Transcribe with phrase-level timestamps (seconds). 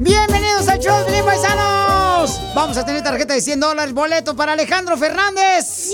[0.00, 2.40] Bienvenidos al show de Paisanos.
[2.54, 5.90] Vamos a tener tarjeta de 100 dólares, boleto para Alejandro Fernández.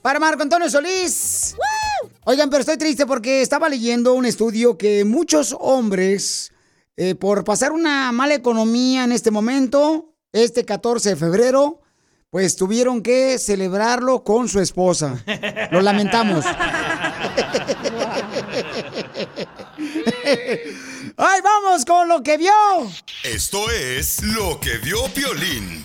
[0.00, 1.54] Para Marco Antonio Solís.
[2.24, 6.52] Oigan, pero estoy triste porque estaba leyendo un estudio que muchos hombres,
[6.96, 11.82] eh, por pasar una mala economía en este momento, este 14 de febrero,
[12.30, 15.22] pues tuvieron que celebrarlo con su esposa.
[15.70, 16.46] Lo lamentamos.
[21.16, 22.52] ¡Ay, vamos con lo que vio!
[23.24, 25.84] Esto es lo que vio Piolín.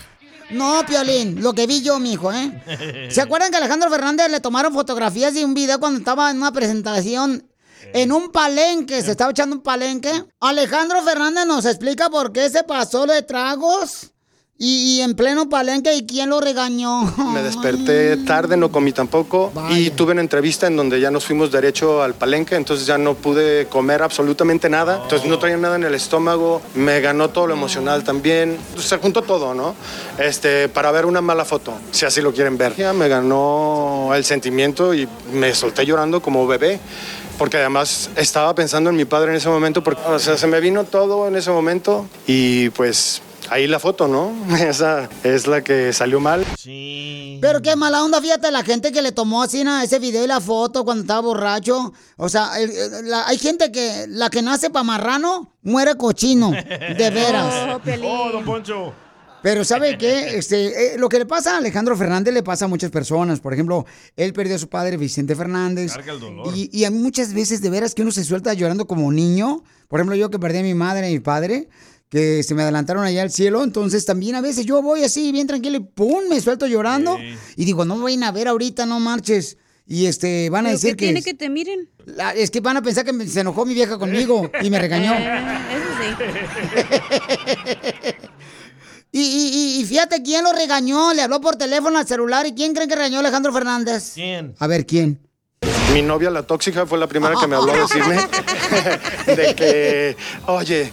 [0.50, 3.08] No, Piolín, lo que vi yo, mijo, ¿eh?
[3.10, 6.52] ¿Se acuerdan que Alejandro Fernández le tomaron fotografías y un video cuando estaba en una
[6.52, 7.46] presentación
[7.92, 9.02] en un palenque?
[9.02, 10.10] Se estaba echando un palenque.
[10.40, 14.12] Alejandro Fernández nos explica por qué se pasó de tragos
[14.58, 17.02] y, y en pleno palenque y quién lo regañó.
[17.32, 21.52] Me desperté tarde, no comí tampoco y tuve una entrevista en donde ya nos fuimos
[21.52, 25.84] derecho al palenque, entonces ya no pude comer absolutamente nada, entonces no traía nada en
[25.84, 29.74] el estómago, me ganó todo lo emocional también, se juntó todo, ¿no?
[30.18, 32.74] Este, para ver una mala foto, si así lo quieren ver.
[32.76, 36.80] Ya me ganó el sentimiento y me solté llorando como bebé.
[37.38, 40.58] Porque además estaba pensando en mi padre en ese momento, porque o sea, se me
[40.58, 44.32] vino todo en ese momento y pues ahí la foto, ¿no?
[44.56, 46.44] Esa es la que salió mal.
[47.40, 49.80] Pero qué mala onda, fíjate, la gente que le tomó así ¿no?
[49.80, 51.92] ese video y la foto cuando estaba borracho.
[52.16, 56.50] O sea, el- el- la- hay gente que la que nace pa' marrano muere cochino,
[56.50, 57.78] de veras.
[58.02, 58.92] Oh, don Poncho.
[59.40, 60.36] Pero ¿sabe qué?
[60.36, 63.38] Este, eh, lo que le pasa a Alejandro Fernández le pasa a muchas personas.
[63.38, 63.86] Por ejemplo,
[64.16, 65.92] él perdió a su padre Vicente Fernández.
[65.92, 66.52] Carga el dolor.
[66.56, 69.62] Y, y hay muchas veces de veras que uno se suelta llorando como niño.
[69.86, 71.68] Por ejemplo, yo que perdí a mi madre y mi padre,
[72.08, 73.62] que se me adelantaron allá al cielo.
[73.64, 76.24] Entonces también a veces yo voy así bien tranquilo y ¡pum!
[76.28, 77.18] me suelto llorando.
[77.56, 79.56] Y digo, no me vayan a ver ahorita, no marches.
[79.86, 81.04] Y este, van a ¿Pero decir qué que...
[81.06, 81.88] tiene que te miren?
[82.04, 84.78] La- es que van a pensar que me- se enojó mi vieja conmigo y me
[84.78, 85.14] regañó.
[89.10, 92.52] Y, y- y- y fíjate quién lo regañó, le habló por teléfono al celular y
[92.52, 94.12] quién creen que regañó a Alejandro Fernández.
[94.14, 94.54] ¿Quién?
[94.58, 95.18] A ver, ¿quién?
[95.92, 98.16] Mi novia, la tóxica, fue la primera que me habló a decirme
[99.26, 100.16] de que,
[100.46, 100.92] oye,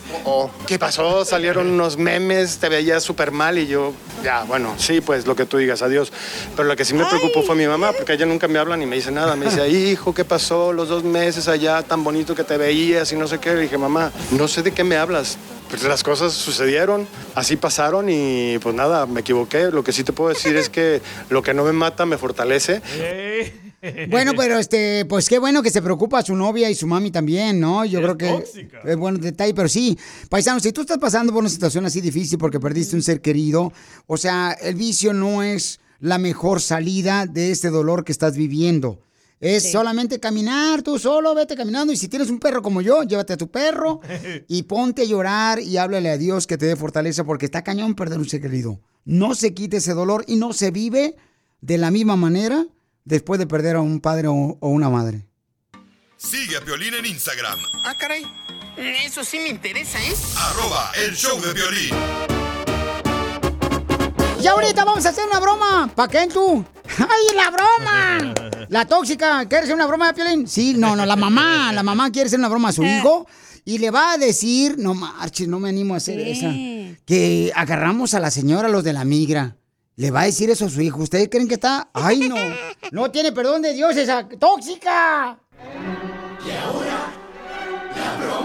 [0.65, 1.25] ¿qué pasó?
[1.25, 5.45] Salieron unos memes, te veías súper mal y yo, ya, bueno, sí, pues lo que
[5.45, 6.11] tú digas, adiós.
[6.55, 8.85] Pero la que sí me preocupó fue mi mamá, porque ella nunca me habla ni
[8.87, 9.35] me dice nada.
[9.35, 10.73] Me dice, hijo, ¿qué pasó?
[10.73, 13.53] Los dos meses allá, tan bonito que te veías y no sé qué.
[13.53, 15.37] Le dije, mamá, no sé de qué me hablas.
[15.69, 19.71] Pues las cosas sucedieron, así pasaron y pues nada, me equivoqué.
[19.71, 22.81] Lo que sí te puedo decir es que lo que no me mata me fortalece.
[24.09, 27.59] Bueno, pero este, pues qué bueno que se preocupa su novia y su mami también,
[27.59, 27.85] ¿no?
[27.85, 28.43] Yo creo que
[28.83, 29.97] es buen detalle, pero sí,
[30.29, 33.71] paisano, si tú estás pasando por una situación así difícil porque perdiste un ser querido,
[34.07, 39.04] o sea, el vicio no es la mejor salida de este dolor que estás viviendo.
[39.45, 39.71] Es Sí.
[39.71, 43.37] solamente caminar tú solo, vete caminando y si tienes un perro como yo, llévate a
[43.37, 43.99] tu perro
[44.47, 47.93] y ponte a llorar y háblale a Dios que te dé fortaleza porque está cañón
[47.93, 48.79] perder un ser querido.
[49.03, 51.15] No se quite ese dolor y no se vive
[51.61, 52.65] de la misma manera
[53.03, 55.27] después de perder a un padre o, o una madre.
[56.17, 58.23] Sigue a Piolín en Instagram, Ah, caray.
[59.05, 60.13] Eso sí me interesa, ¿eh?
[60.37, 61.91] arroba el show de Piolín.
[64.41, 65.89] Y ahorita vamos a hacer una broma.
[65.95, 66.63] ¿Para qué tú?
[66.97, 68.33] ¡Ay, la broma!
[68.69, 70.47] La tóxica, ¿quiere hacer una broma de Piolín?
[70.47, 73.27] Sí, no, no, la mamá, la mamá quiere hacer una broma a su hijo
[73.63, 76.31] y le va a decir, no marches, no me animo a hacer ¿Qué?
[76.31, 79.57] esa, que agarramos a la señora, los de la migra.
[79.97, 80.99] Le va a decir eso a su hijo.
[81.03, 81.89] ¿Ustedes creen que está?
[81.93, 82.35] ¡Ay, no!
[82.91, 85.37] No tiene perdón de Dios esa tóxica.
[88.29, 88.44] Con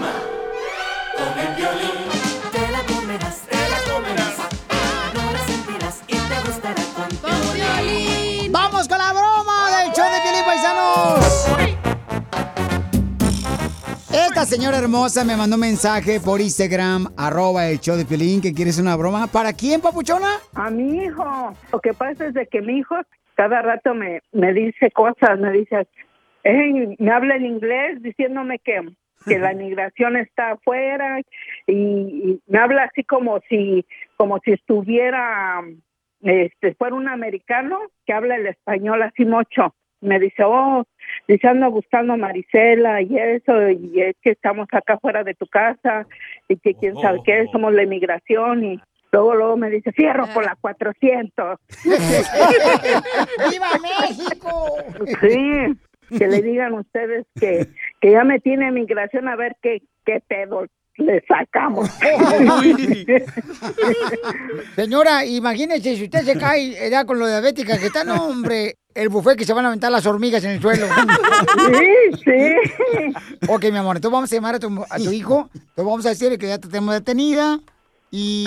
[14.71, 18.79] señora hermosa me mandó un mensaje por Instagram, arroba el show de Pelín, que quieres
[18.79, 19.27] una broma.
[19.27, 20.29] ¿Para quién, papuchona?
[20.53, 21.53] A mi hijo.
[21.73, 22.95] Lo que pasa es de que mi hijo
[23.35, 25.87] cada rato me, me dice cosas, me dice,
[26.99, 28.79] me habla en inglés diciéndome que,
[29.25, 31.19] que la migración está afuera
[31.67, 33.85] y, y me habla así como si,
[34.15, 35.61] como si estuviera,
[36.21, 39.75] este, fuera un americano que habla el español así mucho.
[40.01, 40.83] Me dice, oh,
[41.27, 45.45] dice, ando buscando a Marisela y eso, y es que estamos acá fuera de tu
[45.47, 46.07] casa
[46.47, 48.81] y que quién sabe qué, somos la inmigración y
[49.11, 51.59] luego, luego me dice, cierro por la 400.
[53.51, 54.77] ¡Viva México!
[55.21, 57.67] Sí, que le digan ustedes que,
[57.99, 60.65] que ya me tiene migración a ver qué, qué pedo
[60.97, 61.89] le sacamos.
[64.75, 69.09] Señora, imagínese si usted se cae ya con lo diabética que está, no, hombre, el
[69.09, 70.85] buffet que se van a aventar las hormigas en el suelo.
[71.71, 72.55] Sí, sí.
[73.47, 76.09] Ok, mi amor, entonces vamos a llamar a tu, a tu hijo, te vamos a
[76.09, 77.59] decir que ya te tenemos detenida
[78.09, 78.45] y,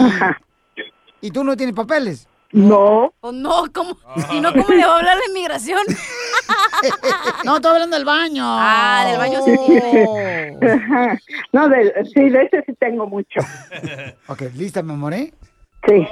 [1.21, 2.29] y tú no tienes papeles.
[2.55, 3.13] No.
[3.21, 3.99] Oh, no, ¿cómo?
[4.33, 5.81] ¿Y no cómo le va a hablar la inmigración?
[7.45, 8.43] No, estoy hablando del baño.
[8.45, 9.53] Ah, del baño sí.
[11.53, 13.41] No, de, sí, de ese sí tengo mucho.
[14.29, 15.33] Ok, lista, mi amor, ¿eh?
[15.87, 16.07] Sí.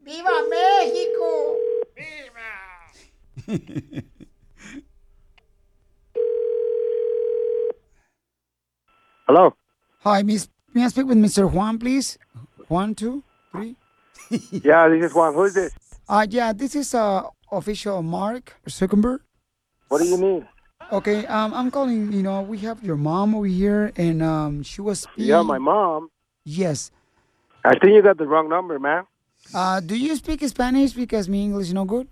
[0.00, 1.56] ¡Viva México!
[9.28, 9.54] Hello.
[10.04, 10.48] Hi, miss.
[10.74, 11.50] May I speak with Mr.
[11.50, 12.18] Juan, please?
[12.68, 13.22] One, two,
[13.52, 13.76] three.
[14.50, 15.34] Yeah, this is Juan.
[15.34, 15.72] Who is this?
[16.08, 19.20] Uh, yeah, this is uh, official Mark Zuckerberg.
[19.88, 20.46] What do you need?
[20.92, 22.12] Okay, um, I'm calling.
[22.12, 25.06] You know, we have your mom over here, and um, she was.
[25.16, 26.08] Yeah, my mom.
[26.44, 26.90] Yes.
[27.64, 29.04] I think you got the wrong number, man.
[29.54, 30.92] Uh, do you speak Spanish?
[30.92, 32.08] Because my English is no good.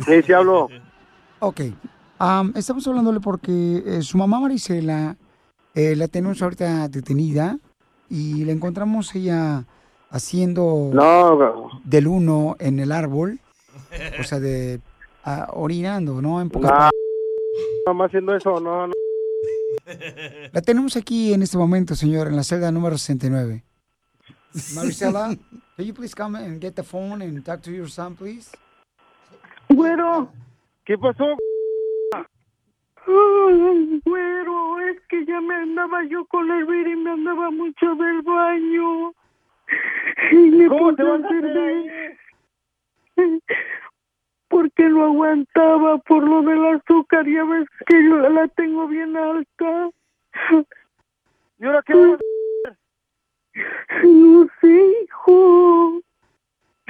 [0.00, 0.68] Sí, sí hablo.
[1.44, 1.60] Ok.
[2.20, 5.16] Um, estamos hablándole porque eh, su mamá Marisela
[5.74, 7.58] eh, la tenemos ahorita detenida
[8.08, 9.66] y la encontramos ella
[10.12, 13.40] haciendo No, del uno en el árbol,
[14.20, 14.80] o sea, de
[15.24, 16.40] ah, orinando, ¿no?
[16.40, 16.92] En pocas no, palabras.
[17.86, 18.92] mamá haciendo eso, no, no.
[20.52, 23.64] La tenemos aquí en este momento, señor, en la celda número 69.
[24.74, 25.34] Marisela,
[25.76, 28.52] can you please come and get the phone and talk to your son, please?
[29.70, 30.28] Güero.
[30.84, 31.24] ¿Qué pasó?
[33.06, 37.94] Ay, Güero, es que ya me andaba yo con el vir y me andaba mucho
[37.94, 39.14] del baño.
[40.68, 41.90] ¿Cómo te vas a hacer hacer ahí?
[44.48, 49.90] Porque lo aguantaba por lo del azúcar, ya ves que yo la tengo bien alta.
[51.58, 52.20] ¿Y ahora qué vas
[52.64, 52.76] a
[54.04, 56.02] No sé, hijo.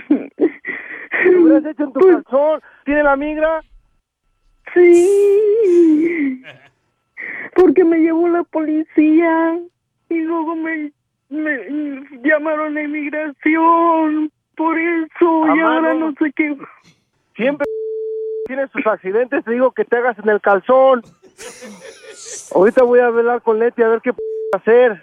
[0.08, 2.60] ¿Te hubieras hecho en tu calzón?
[2.84, 3.62] ¿Tiene la migra?
[4.74, 6.42] Sí.
[7.54, 9.60] Porque me llevó la policía
[10.08, 10.92] y luego me,
[11.32, 14.30] me llamaron a inmigración.
[14.56, 15.68] Por eso, y Amado.
[15.72, 16.56] ahora no sé qué.
[17.34, 17.66] Siempre
[18.46, 21.02] tienes sus accidentes, te digo que te hagas en el calzón.
[22.54, 24.20] Ahorita voy a hablar con Leti a ver qué p-
[24.54, 25.02] hacer.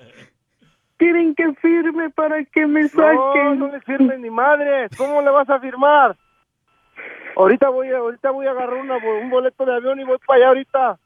[0.97, 3.57] Quieren que firme para que me saquen.
[3.57, 4.89] no le firmes ni madre.
[4.97, 6.15] ¿Cómo le vas a firmar?
[7.35, 10.37] Ahorita voy a, ahorita voy a agarrar una un boleto de avión y voy para
[10.37, 10.99] allá ahorita.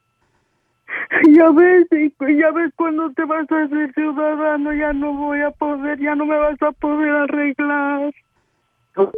[1.28, 5.50] Ya ves, hijo, ya ves cuando te vas a hacer ciudadano, ya no voy a
[5.50, 8.12] poder, ya no me vas a poder arreglar.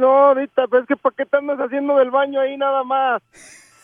[0.00, 3.22] No, ahorita, pero es que ¿para qué te andas haciendo del baño ahí nada más?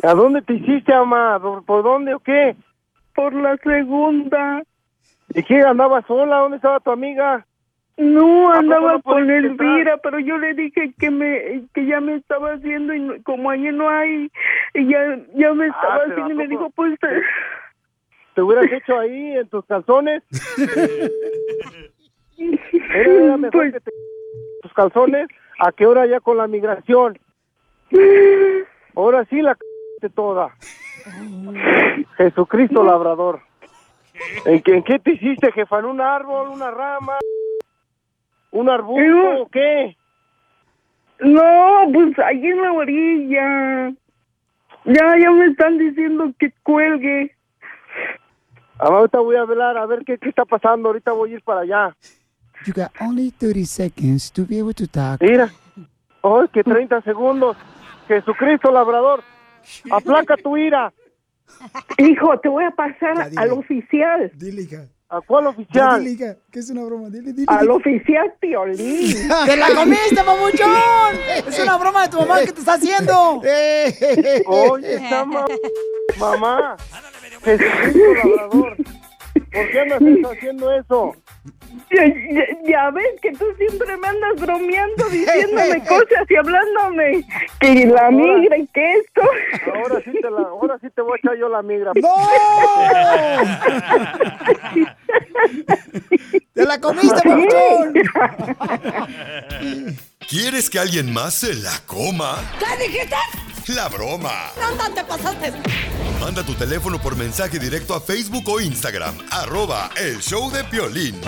[0.03, 1.39] ¿A dónde te hiciste, mamá?
[1.41, 2.57] ¿Por, por dónde o qué?
[3.15, 4.65] Por la segunda.
[5.33, 5.63] ¿Y qué?
[5.63, 6.39] ¿Andaba sola?
[6.39, 7.47] ¿Dónde estaba tu amiga?
[7.99, 12.01] No, ¿A poco andaba no con Elvira, pero yo le dije que me que ya
[12.01, 14.31] me estaba haciendo y no- como allí no hay,
[14.75, 16.95] y ya, ya me estaba Ah, pero haciendo y ¿a me dijo, pues...
[17.03, 17.21] eh,
[18.35, 20.23] ¿Te hubieras hecho ahí en tus calzones?
[22.95, 23.91] Era, era mejor Pues- que te
[24.63, 27.19] tus calzones a que ahora ya con la migración.
[28.97, 29.55] Ahora sí la
[30.01, 30.55] c toda.
[32.17, 33.41] Jesucristo labrador.
[34.45, 35.79] ¿En qué, ¿En qué te hiciste, jefa?
[35.81, 37.19] ¿En un árbol, una rama,
[38.53, 39.97] un arbusto o qué?
[41.21, 43.93] No, pues ahí en la orilla.
[44.85, 47.35] Ya, ya me están diciendo que cuelgue.
[48.79, 50.89] Ah, Ahorita voy a hablar a ver qué, qué está pasando.
[50.89, 51.97] Ahorita voy a ir para allá.
[52.67, 55.21] You got only 30 seconds to be able to talk.
[55.21, 55.51] Mira.
[56.23, 57.57] ¡Ay, que 30 segundos!
[58.07, 59.23] Jesucristo labrador.
[59.91, 60.93] Aplaca tu ira.
[61.99, 64.31] Hijo, te voy a pasar al oficial.
[64.35, 64.87] Dile, hija.
[65.15, 66.03] ¿A cuál oficial?
[66.03, 67.11] dile, hija, que es una broma.
[67.11, 67.45] Dile, dile.
[67.49, 69.15] Al oficial Piolín.
[69.47, 70.73] ¡Te la comiste, papuchón!
[71.49, 73.43] Es una broma de tu mamá que te está haciendo.
[74.47, 75.45] Oye, esa ma-
[76.19, 76.77] mamá.
[77.45, 78.77] Jesucristo labrador.
[79.53, 80.01] ¿Por qué andas
[80.33, 81.15] haciendo eso?
[81.91, 87.25] Ya, ya- ya ves que tú siempre me andas bromeando, diciéndome cosas y hablándome
[87.61, 89.21] que la migra y que esto.
[89.75, 91.93] Ahora sí te, la, ahora sí te voy a echar yo la migra.
[96.55, 97.93] ¡Te la comiste, papuchón!
[100.29, 102.39] ¿Quieres que alguien más se la coma?
[102.59, 103.17] ¿Qué dijiste?
[103.69, 104.51] La broma.
[104.57, 105.53] ¿Dónde te pasaste?
[106.21, 109.17] Manda tu teléfono por mensaje directo a Facebook o Instagram.
[109.31, 111.21] Arroba el show de Piolín.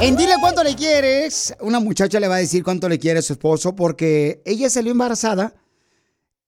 [0.00, 3.22] En Dile Cuánto Le Quieres, una muchacha le va a decir cuánto le quiere a
[3.22, 5.54] su esposo porque ella salió embarazada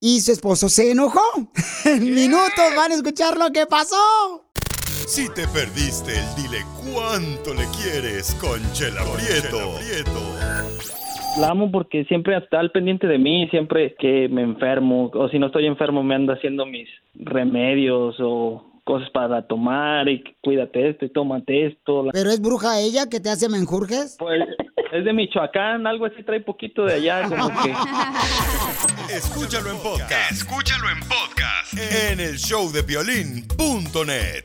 [0.00, 1.20] y su esposo se enojó.
[1.84, 4.41] En minutos van a escuchar lo que pasó.
[5.06, 6.58] Si te perdiste el dile
[6.92, 9.58] cuánto le quieres con Chela Prieto.
[11.38, 15.38] La amo porque siempre está al pendiente de mí, siempre que me enfermo o si
[15.38, 21.04] no estoy enfermo me anda haciendo mis remedios o cosas para tomar y cuídate esto
[21.04, 22.06] y tómate esto.
[22.12, 24.16] ¿Pero es bruja ella que te hace menjurjes?
[24.18, 24.42] Pues
[24.92, 27.72] es de Michoacán, algo así trae poquito de allá, como que...
[29.14, 30.32] Escúchalo en podcast.
[30.32, 31.74] Escúchalo en podcast.
[32.10, 34.44] En el showdepiolín.net.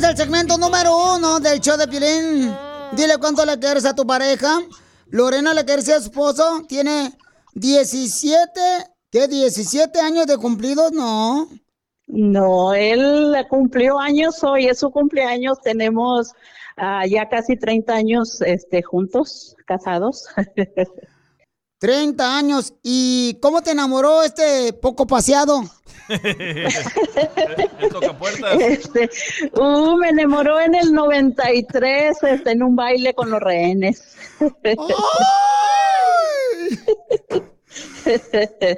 [0.00, 2.50] Este es el segmento número uno del show de Piolín.
[2.92, 4.60] Dile cuánto le quieres a tu pareja.
[5.10, 6.62] Lorena le quiere a su esposo.
[6.66, 7.12] Tiene
[7.52, 8.60] 17,
[9.10, 9.28] ¿qué?
[9.28, 11.48] 17 años de cumplidos, no.
[12.06, 15.60] No, él cumplió años hoy, es su cumpleaños.
[15.60, 16.32] Tenemos
[16.78, 20.28] ah, ya casi 30 años este, juntos, casados.
[21.80, 22.74] 30 años.
[22.82, 25.62] ¿Y cómo te enamoró este poco paseado?
[28.58, 29.08] Este,
[29.58, 34.16] uh, me enamoró en el 93, este, en un baile con los rehenes.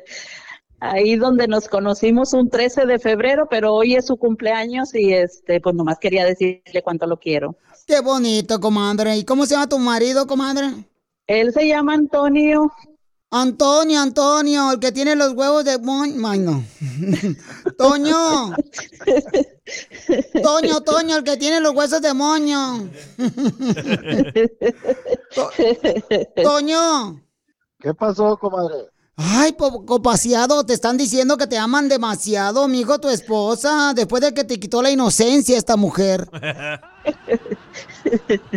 [0.81, 5.61] Ahí donde nos conocimos un 13 de febrero, pero hoy es su cumpleaños y este,
[5.61, 7.57] pues nomás quería decirle cuánto lo quiero.
[7.87, 9.17] Qué bonito, comadre.
[9.17, 10.69] ¿Y cómo se llama tu marido, comadre?
[11.27, 12.71] Él se llama Antonio.
[13.35, 16.63] Antonio, Antonio, el que tiene los huevos de moño.
[17.79, 18.55] Toño.
[20.43, 22.91] Toño, Toño, el que tiene los huesos de moño.
[25.35, 25.51] To-
[26.43, 27.23] Toño.
[27.79, 28.91] ¿Qué pasó, comadre?
[29.17, 34.33] Ay, poco paseado, te están diciendo que te aman demasiado, mijo, tu esposa, después de
[34.33, 36.29] que te quitó la inocencia esta mujer.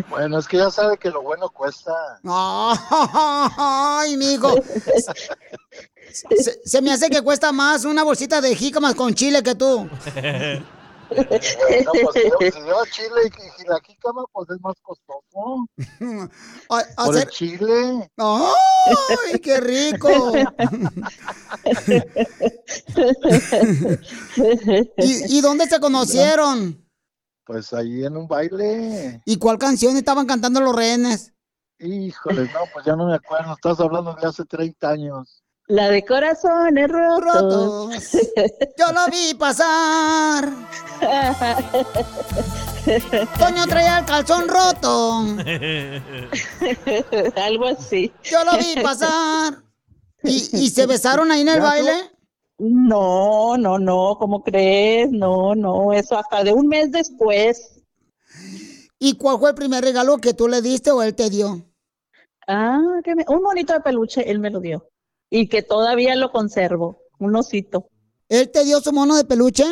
[0.10, 1.94] Bueno, es que ya sabe que lo bueno cuesta.
[2.24, 4.54] Ay, mijo.
[6.12, 9.90] Se, se me hace que cuesta más una bolsita de jícamas con chile que tú.
[11.10, 12.16] Bueno, pues
[12.56, 15.68] si chile y, y la jícama, pues es más costoso.
[16.70, 18.10] A- Por el chile.
[18.18, 20.10] ¡Ay, qué rico!
[24.98, 26.84] ¿Y, y dónde se conocieron?
[27.46, 29.22] Pues ahí en un baile.
[29.26, 31.34] ¿Y cuál canción estaban cantando los rehenes?
[31.80, 33.54] Híjole, no, pues ya no me acuerdo.
[33.54, 35.44] Estás hablando de hace 30 años.
[35.68, 37.90] La de corazones rotos.
[38.78, 40.48] Yo lo vi pasar.
[43.40, 45.22] Toño traía el calzón roto.
[47.44, 48.12] Algo así.
[48.24, 49.64] Yo lo vi pasar.
[50.22, 51.94] ¿Y, y se besaron ahí en el baile?
[52.60, 55.10] No, no, no, ¿cómo crees?
[55.12, 57.82] No, no, eso hasta de un mes después.
[59.00, 61.66] ¿Y cuál fue el primer regalo que tú le diste o él te dio?
[62.48, 64.88] Ah, que me- un monito de peluche, él me lo dio.
[65.30, 67.90] Y que todavía lo conservo, un osito.
[68.30, 69.66] ¿Él te dio su mono de peluche?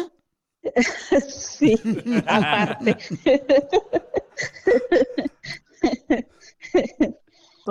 [1.30, 1.80] sí,
[2.26, 2.98] aparte.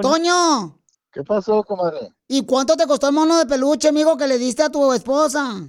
[0.00, 0.78] Toño.
[1.12, 2.12] ¿Qué pasó, comadre?
[2.26, 5.60] ¿Y cuánto te costó el mono de peluche, amigo, que le diste a tu esposa?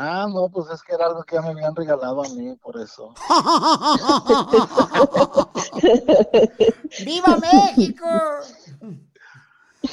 [0.00, 2.80] Ah, no, pues es que era algo que ya me habían regalado a mí, por
[2.80, 3.12] eso.
[7.04, 8.06] ¡Viva México!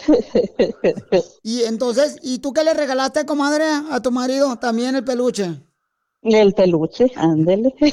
[1.44, 4.58] Y entonces, ¿y tú qué le regalaste, comadre, a tu marido?
[4.58, 5.62] También el peluche.
[6.22, 7.74] El peluche, ándele.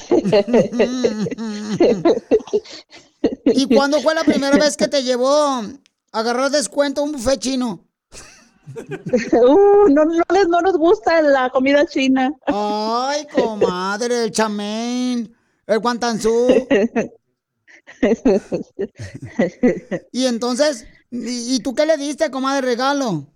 [3.45, 5.65] ¿Y cuándo fue la primera vez que te llevó a
[6.13, 7.87] agarrar descuento un buffet chino?
[9.33, 12.33] Uh, no, no, les, no nos gusta la comida china.
[12.47, 15.35] Ay, comadre, el chamén,
[15.67, 16.47] el guantanzú.
[20.13, 23.27] Y entonces, ¿y, tú qué le diste, comadre, regalo?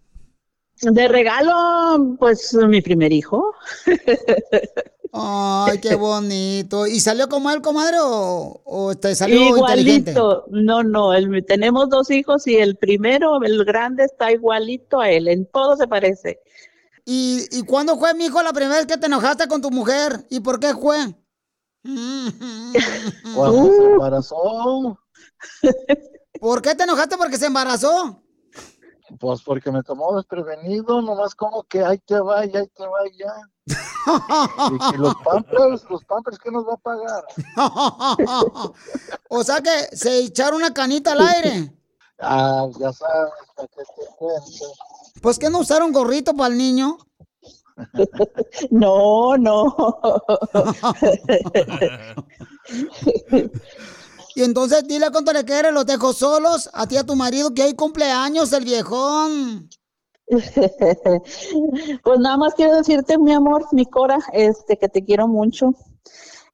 [0.82, 3.54] De regalo, pues mi primer hijo.
[5.12, 6.86] Ay, qué bonito.
[6.86, 10.10] ¿Y salió como él, comadre, o, o te salió inteligente?
[10.10, 10.44] Igualito.
[10.50, 15.28] No, no, el- tenemos dos hijos y el primero, el grande, está igualito a él.
[15.28, 16.40] En todo se parece.
[17.06, 20.26] ¿Y, ¿Y cuándo fue, mijo, la primera vez que te enojaste con tu mujer?
[20.28, 20.98] ¿Y por qué fue?
[23.34, 24.98] Cuando se embarazó,
[26.40, 27.16] ¿Por qué te enojaste?
[27.16, 28.20] Porque se embarazó.
[29.18, 33.06] pues porque me tomó desprevenido, nomás como que ahí te va y ahí te va
[33.12, 33.34] y ya.
[34.70, 37.24] Y, y los pampers, los pampers, ¿qué nos va a pagar?
[39.28, 41.72] o sea que se echaron una canita al aire.
[42.20, 44.64] Ah, ya sabes, para que te cuente.
[45.20, 46.98] Pues que no usaron gorrito para el niño.
[48.70, 49.76] No, no.
[54.36, 57.54] Y entonces dile cuánto le quieres, los dejo solos a ti y a tu marido
[57.54, 59.70] que hoy cumpleaños el viejón.
[62.04, 65.70] Pues nada más quiero decirte, mi amor, mi Cora, este, que te quiero mucho,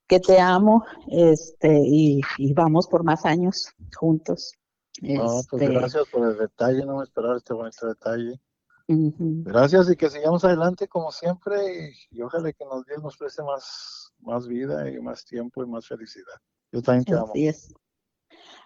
[0.07, 3.67] que te amo, este, y, y vamos por más años
[3.97, 4.53] juntos.
[5.01, 8.41] No, pues Este, gracias por el detalle, no me esperaba este bonito detalle.
[8.87, 13.43] Gracias y que sigamos adelante como siempre y, y ojalá que nos Dios nos preste
[13.43, 16.41] más, más vida y más tiempo y más felicidad.
[16.73, 17.29] Yo también te amo.
[17.31, 17.75] Así es.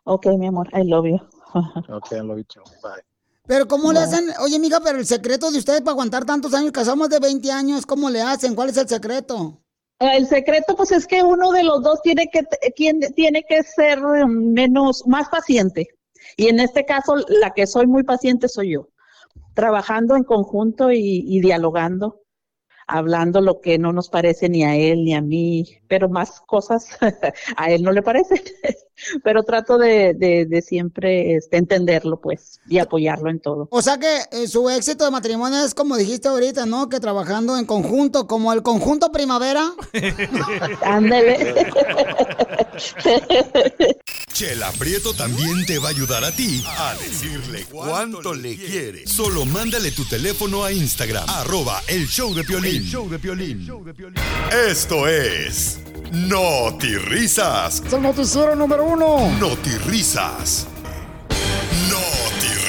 [0.05, 1.21] Ok, mi amor, I love you.
[1.92, 2.62] Ok, lo dicho.
[2.83, 3.03] Bye.
[3.47, 4.27] Pero ¿cómo le hacen?
[4.40, 7.87] Oye, amiga, pero el secreto de ustedes para aguantar tantos años, casamos de 20 años,
[7.87, 8.55] ¿cómo le hacen?
[8.55, 9.61] ¿Cuál es el secreto?
[9.99, 12.42] El secreto, pues, es que uno de los dos tiene que,
[12.75, 15.88] tiene, tiene que ser menos, más paciente.
[16.37, 18.88] Y en este caso, la que soy muy paciente soy yo.
[19.55, 22.21] Trabajando en conjunto y, y dialogando,
[22.87, 26.88] hablando lo que no nos parece ni a él ni a mí, pero más cosas
[27.57, 28.42] a él no le parece.
[29.24, 33.68] pero trato de, de, de siempre este, entenderlo, pues, y apoyarlo en todo.
[33.70, 36.88] O sea que eh, su éxito de matrimonio es como dijiste ahorita, ¿no?
[36.88, 39.72] Que trabajando en conjunto, como el conjunto primavera.
[40.82, 41.66] Ándele.
[44.32, 49.06] Chela Prieto también te va a ayudar a ti a decirle cuánto le quiere.
[49.06, 52.82] Solo mándale tu teléfono a Instagram, arroba el show de Piolín.
[52.85, 53.66] show de Piolín.
[54.68, 55.78] Esto es
[56.11, 57.83] Risas.
[57.85, 59.19] Es el noticiero número uno.
[59.87, 60.66] Risas.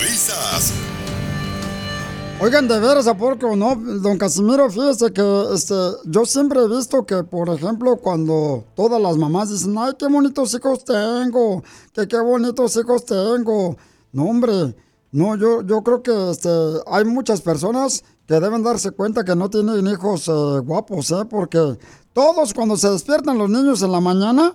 [0.02, 0.74] Risas.
[2.40, 3.76] Oigan, de veras, ¿a poco no?
[3.76, 5.74] Don Casimiro, fíjese que este,
[6.06, 10.54] yo siempre he visto que, por ejemplo, cuando todas las mamás dicen, ay, qué bonitos
[10.54, 13.76] hijos tengo, que qué bonitos hijos tengo.
[14.12, 14.76] No, hombre,
[15.12, 16.50] no, yo, yo creo que este,
[16.88, 21.26] hay muchas personas que deben darse cuenta que no tienen hijos eh, guapos, ¿eh?
[21.30, 21.78] Porque
[22.12, 24.52] todos cuando se despiertan los niños en la mañana,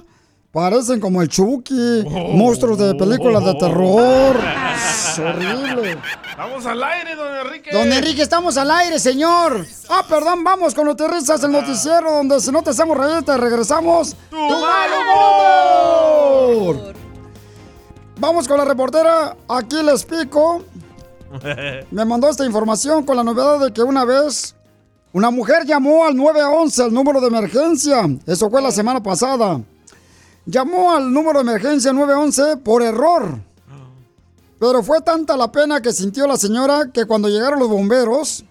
[0.52, 2.04] parecen como el Chucky,
[2.34, 4.36] monstruos de películas de terror.
[4.74, 5.96] Es horrible.
[6.36, 7.70] Vamos al aire, don Enrique.
[7.72, 9.64] Don Enrique, estamos al aire, señor.
[9.88, 14.14] Ah, perdón, vamos con Noticias, el noticiero donde si no te hacemos reír, te regresamos
[14.28, 14.90] tu, mal
[16.66, 16.92] humor.
[18.18, 20.62] Vamos con la reportera, aquí les pico.
[21.90, 24.54] Me mandó esta información con la novedad de que una vez
[25.12, 28.08] una mujer llamó al 911, el número de emergencia.
[28.26, 29.60] Eso fue la semana pasada.
[30.46, 33.38] Llamó al número de emergencia 911 por error.
[34.58, 38.44] Pero fue tanta la pena que sintió la señora que cuando llegaron los bomberos,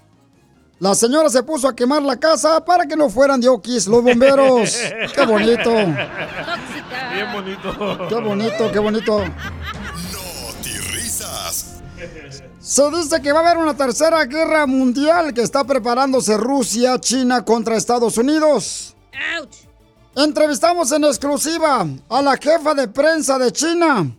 [0.80, 4.04] la señora se puso a quemar la casa para que no fueran de oquis los
[4.04, 4.78] bomberos.
[5.16, 5.72] ¡Qué bonito!
[5.72, 8.08] Bien bonito.
[8.08, 9.24] ¡Qué bonito, qué bonito!
[12.72, 17.44] Se dice que va a haber una tercera guerra mundial que está preparándose Rusia, China
[17.44, 18.96] contra Estados Unidos.
[20.16, 24.10] Entrevistamos en exclusiva a la jefa de prensa de China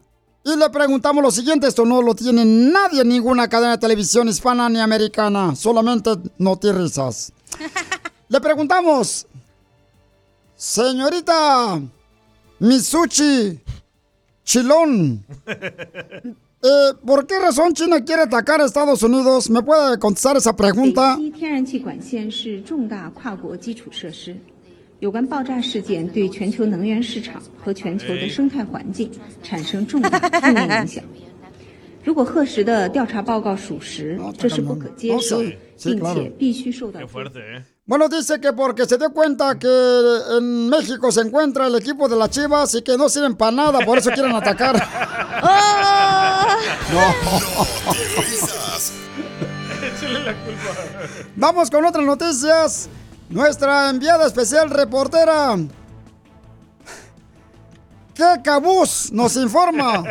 [0.45, 4.29] y le preguntamos lo siguiente, esto no lo tiene nadie en ninguna cadena de televisión
[4.29, 7.33] hispana ni americana, solamente notirrisas.
[8.29, 9.27] le preguntamos,
[10.57, 11.81] señorita
[12.59, 13.63] Misuchi
[14.45, 15.25] Chilón,
[16.63, 19.51] eh, ¿por qué razón China quiere atacar a Estados Unidos?
[19.51, 21.19] ¿Me puede contestar esa pregunta?
[35.11, 35.21] Oh,
[37.87, 39.69] bueno, dice que porque se dio cuenta que
[40.37, 43.81] en México se encuentra el equipo de las Chivas y que no sirven para nada,
[43.81, 44.77] por eso quieren atacar.
[45.43, 46.02] ¡Oh!
[46.93, 47.15] No.
[49.83, 50.71] Échale la culpa.
[51.37, 52.89] Vamos con otras noticias.
[53.29, 55.57] Nuestra enviada especial reportera.
[58.15, 60.05] ¿Qué cabuz nos informa?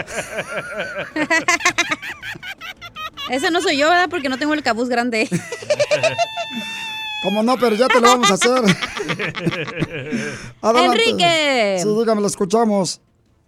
[3.29, 4.09] Ese no soy yo, ¿verdad?
[4.09, 5.29] Porque no tengo el cabuz grande.
[7.23, 8.63] Como no, pero ya te lo vamos a hacer.
[10.61, 11.01] Adelante.
[11.03, 11.79] Enrique.
[11.83, 12.99] Sí, dígame, lo escuchamos.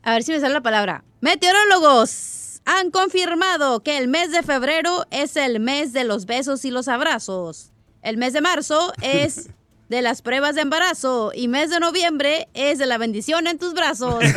[0.04, 1.04] A ver si me sale la palabra.
[1.22, 6.72] Meteorólogos han confirmado que el mes de febrero es el mes de los besos y
[6.72, 7.72] los abrazos.
[8.02, 9.50] El mes de marzo es
[9.90, 13.74] de las pruebas de embarazo y mes de noviembre es de la bendición en tus
[13.74, 14.24] brazos.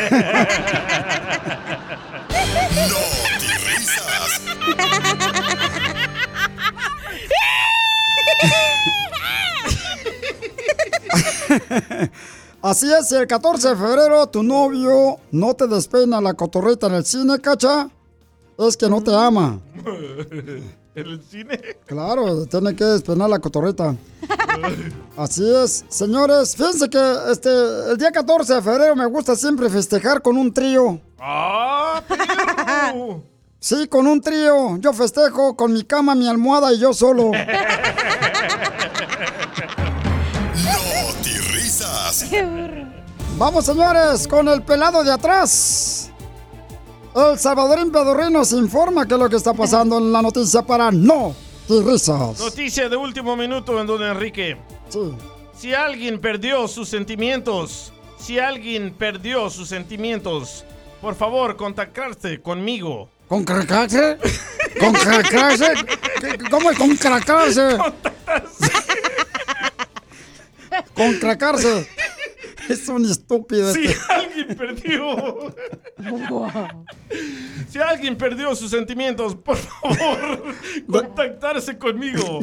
[12.63, 16.95] Así es, si el 14 de febrero tu novio no te despeina la cotorrita en
[16.95, 17.89] el cine, cacha,
[18.59, 19.61] es que no te ama.
[20.95, 21.61] ¿En el cine?
[21.85, 23.95] Claro, tiene que despeinar la cotorrita.
[25.17, 27.51] Así es, señores, fíjense que este,
[27.91, 31.01] el día 14 de febrero me gusta siempre festejar con un trío.
[31.19, 33.23] ¡Ah, perro!
[33.59, 34.77] Sí, con un trío.
[34.77, 37.33] Yo festejo con mi cama, mi almohada y yo solo.
[41.53, 42.31] risas.
[43.37, 45.96] Vamos, señores, con el pelado de atrás.
[47.17, 50.91] El Salvadorín Pedorrín nos informa qué es lo que está pasando en la noticia para
[50.91, 51.35] no
[51.69, 52.39] y risas.
[52.39, 54.57] Noticia de último minuto en Don Enrique.
[55.59, 60.65] Si alguien perdió sus sentimientos, si alguien perdió sus sentimientos,
[61.01, 63.09] por favor, contactarse conmigo.
[63.29, 64.19] ¿Con cracarse?
[64.79, 65.73] ¿Con cracarse?
[66.21, 67.79] ¿Qué- ¿Cómo es con cracarse?
[70.95, 71.89] Con cracarse.
[72.69, 74.13] Es un estúpido Si este.
[74.13, 75.55] alguien perdió.
[77.69, 80.55] Si alguien perdió sus sentimientos, por favor,
[80.91, 82.41] contactarse conmigo.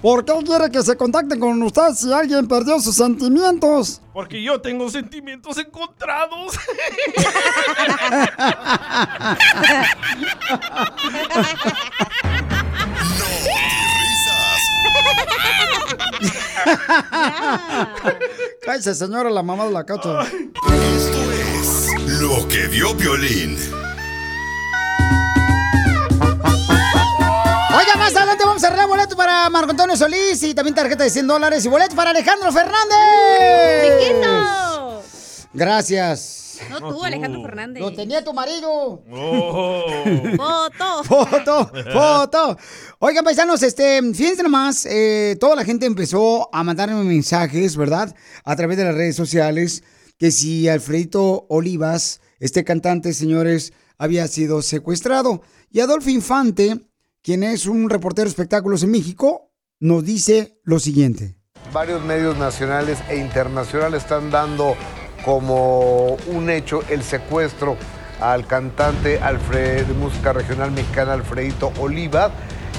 [0.00, 4.02] ¿Por qué quiere que se contacten con usted si alguien perdió sus sentimientos?
[4.12, 6.58] Porque yo tengo sentimientos encontrados.
[18.64, 20.20] Cállese, señora, la mamá de la cacha.
[22.20, 23.58] Lo que vio Violín.
[27.74, 31.10] Oiga, más adelante vamos a arreglar boleto para Marco Antonio Solís y también tarjeta de
[31.10, 32.92] 100 dólares y boleto para Alejandro Fernández.
[35.52, 36.41] Gracias.
[36.70, 37.82] No tú, Alejandro Fernández.
[37.82, 39.02] Lo tenía tu marido.
[40.36, 41.04] Foto.
[41.04, 42.58] Foto, foto.
[42.98, 48.14] Oigan, paisanos, este, fíjense nomás, eh, toda la gente empezó a mandarme mensajes, ¿verdad?
[48.44, 49.82] A través de las redes sociales,
[50.18, 55.42] que si Alfredito Olivas, este cantante, señores, había sido secuestrado.
[55.70, 56.88] Y Adolfo Infante,
[57.22, 61.36] quien es un reportero de espectáculos en México, nos dice lo siguiente.
[61.72, 64.76] Varios medios nacionales e internacionales están dando
[65.24, 67.76] como un hecho el secuestro
[68.20, 72.30] al cantante de música regional mexicana Alfredito Oliva.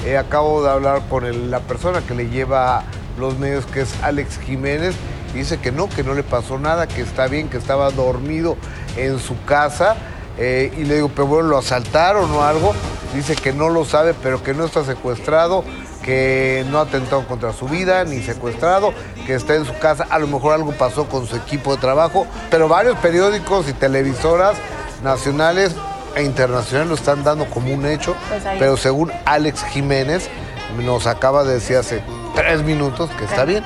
[0.04, 2.82] Eh, acabo de hablar con la persona que le lleva
[3.18, 4.94] los medios, que es Alex Jiménez,
[5.32, 8.56] dice que no, que no le pasó nada, que está bien, que estaba dormido
[8.96, 9.96] en su casa.
[10.36, 12.74] Eh, y le digo, pero bueno, ¿lo asaltaron o algo?
[13.14, 15.62] Dice que no lo sabe, pero que no está secuestrado,
[16.04, 18.92] que no ha atentado contra su vida, ni secuestrado,
[19.26, 20.06] que está en su casa.
[20.10, 24.56] A lo mejor algo pasó con su equipo de trabajo, pero varios periódicos y televisoras
[25.02, 25.72] nacionales
[26.14, 28.58] e internacional lo están dando como un hecho, Pues ahí.
[28.58, 30.28] pero según Alex Jiménez
[30.84, 32.02] nos acaba de decir hace
[32.34, 33.64] tres minutos que está bien.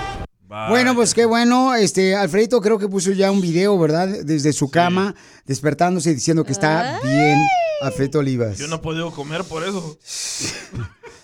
[0.70, 1.74] Bueno, pues qué bueno.
[1.74, 4.08] Este, Alfredito creo que puso ya un video, ¿verdad?
[4.24, 7.38] Desde su cama, despertándose y diciendo que está bien,
[7.82, 8.56] Alfredo Olivas.
[8.56, 9.98] Yo no he podido comer por eso.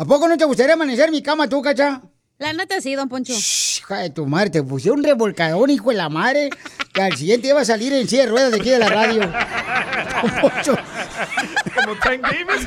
[0.00, 2.00] ¿A poco no te gustaría amanecer en mi cama tú, cacha?
[2.38, 3.34] La neta sí, don Poncho.
[3.34, 6.48] Hija de tu madre, te pusieron un revolcador, hijo de la madre,
[6.94, 9.30] que al siguiente iba a salir en silla de ruedas de aquí de la radio.
[11.74, 12.66] Como Tank Davis.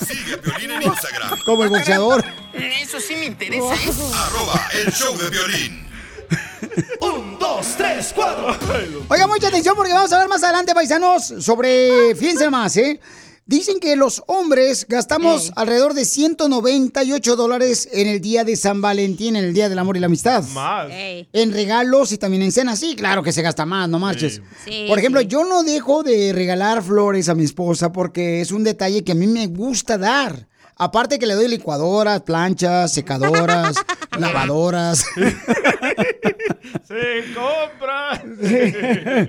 [0.00, 1.38] Sigue a Piolín en Instagram.
[1.44, 2.24] Como el boxeador.
[2.54, 3.92] Eso sí me interesa, ¿eh?
[4.14, 5.86] Arroba el show de violín.
[7.02, 8.56] Un, dos, tres, cuatro.
[9.08, 12.98] Oiga, mucha atención porque vamos a ver más adelante, paisanos, sobre, fíjense más, ¿eh?
[13.48, 19.36] Dicen que los hombres gastamos alrededor de 198 dólares en el día de San Valentín,
[19.36, 20.42] en el Día del Amor y la Amistad.
[20.48, 20.88] Más.
[20.90, 22.80] En regalos y también en cenas.
[22.80, 24.42] Sí, claro que se gasta más, no marches.
[24.64, 25.28] Sí, Por ejemplo, sí.
[25.28, 29.14] yo no dejo de regalar flores a mi esposa porque es un detalle que a
[29.14, 30.48] mí me gusta dar.
[30.78, 33.76] Aparte que le doy licuadoras, planchas, secadoras,
[34.18, 35.04] lavadoras.
[36.86, 38.22] Se compra.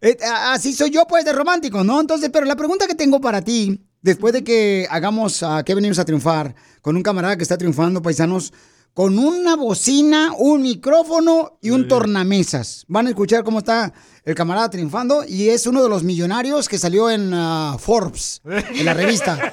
[0.00, 2.00] Eh, Así soy yo, pues, de romántico, ¿no?
[2.00, 5.98] Entonces, pero la pregunta que tengo para ti, después de que hagamos a que venimos
[5.98, 8.52] a triunfar, con un camarada que está triunfando, paisanos,
[8.94, 12.84] con una bocina, un micrófono y un tornamesas.
[12.88, 13.92] Van a escuchar cómo está
[14.24, 18.84] el camarada triunfando y es uno de los millonarios que salió en ah, Forbes, en
[18.84, 19.52] la revista.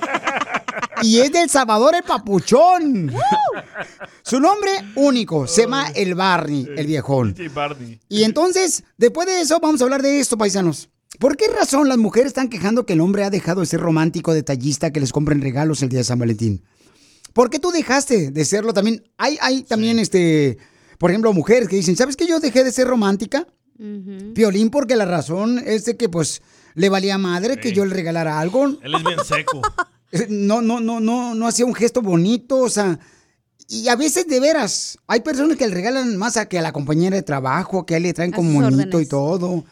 [1.04, 3.12] Y es del Salvador el Papuchón.
[4.24, 7.36] Su nombre único, se llama el Barney, el viejón.
[8.10, 10.90] Y entonces, después de eso, vamos a hablar de esto, paisanos.
[11.20, 14.34] ¿Por qué razón las mujeres están quejando que el hombre ha dejado de ser romántico,
[14.34, 16.64] detallista, que les compren regalos el día de San Valentín?
[17.34, 19.04] ¿Por qué tú dejaste de serlo también?
[19.18, 20.58] Hay, hay también, este,
[20.98, 23.48] por ejemplo, mujeres que dicen, ¿sabes que yo dejé de ser romántica?
[24.34, 26.42] Piolín, porque la razón es de que, pues,
[26.76, 28.66] le valía madre que yo le regalara algo.
[28.66, 29.62] Él es bien seco.
[30.14, 32.98] Eh, No, no, no, no, no hacía un gesto bonito, o sea.
[33.68, 36.72] Y a veces, de veras, hay personas que le regalan más a que a la
[36.72, 38.88] compañera de trabajo, que a él le traen como órdenes.
[39.02, 39.64] y todo.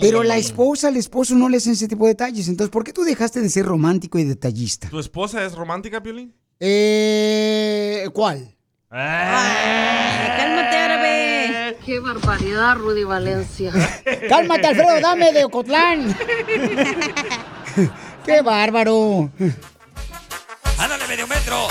[0.00, 2.48] Pero la esposa, el esposo no le hacen ese tipo de detalles.
[2.48, 4.88] Entonces, ¿por qué tú dejaste de ser romántico y detallista?
[4.88, 6.32] ¿Tu esposa es romántica, Piolín?
[6.60, 8.54] Eh, ¿Cuál?
[10.36, 11.76] Cálmate, árabe.
[11.84, 13.72] Qué barbaridad, Rudy Valencia.
[14.28, 16.16] Cálmate, Alfredo, dame de Ocotlán.
[18.24, 19.30] ¡Qué bárbaro!
[20.78, 21.68] ¡Ándale, medio metro!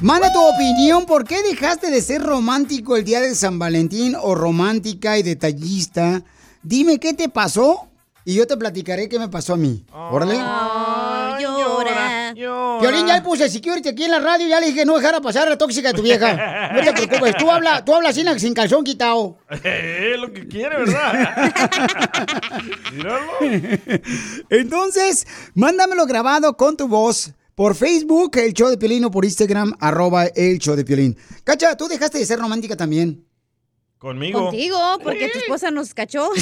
[0.00, 4.34] Manda tu opinión, ¿por qué dejaste de ser romántico el día de San Valentín o
[4.34, 6.22] romántica y detallista?
[6.62, 7.88] Dime qué te pasó
[8.24, 9.84] y yo te platicaré qué me pasó a mí.
[9.92, 10.38] Órale.
[10.40, 11.07] Oh,
[12.38, 12.80] llora.
[12.80, 15.46] Violín, ya le puse security aquí en la radio, ya le dije no dejara pasar
[15.46, 16.72] a la tóxica de tu vieja.
[16.74, 19.38] No te preocupes, tú hablas tú habla sin, sin calzón quitado.
[19.64, 21.52] Eh, lo que quiere, ¿verdad?
[24.50, 29.74] Entonces, mándamelo grabado con tu voz por Facebook, el show de Piolín, o por Instagram,
[29.80, 31.16] arroba el show de Piolín.
[31.42, 33.27] Cacha, tú dejaste de ser romántica también.
[33.98, 34.44] Conmigo.
[34.44, 36.30] Contigo, porque tu esposa nos cachó.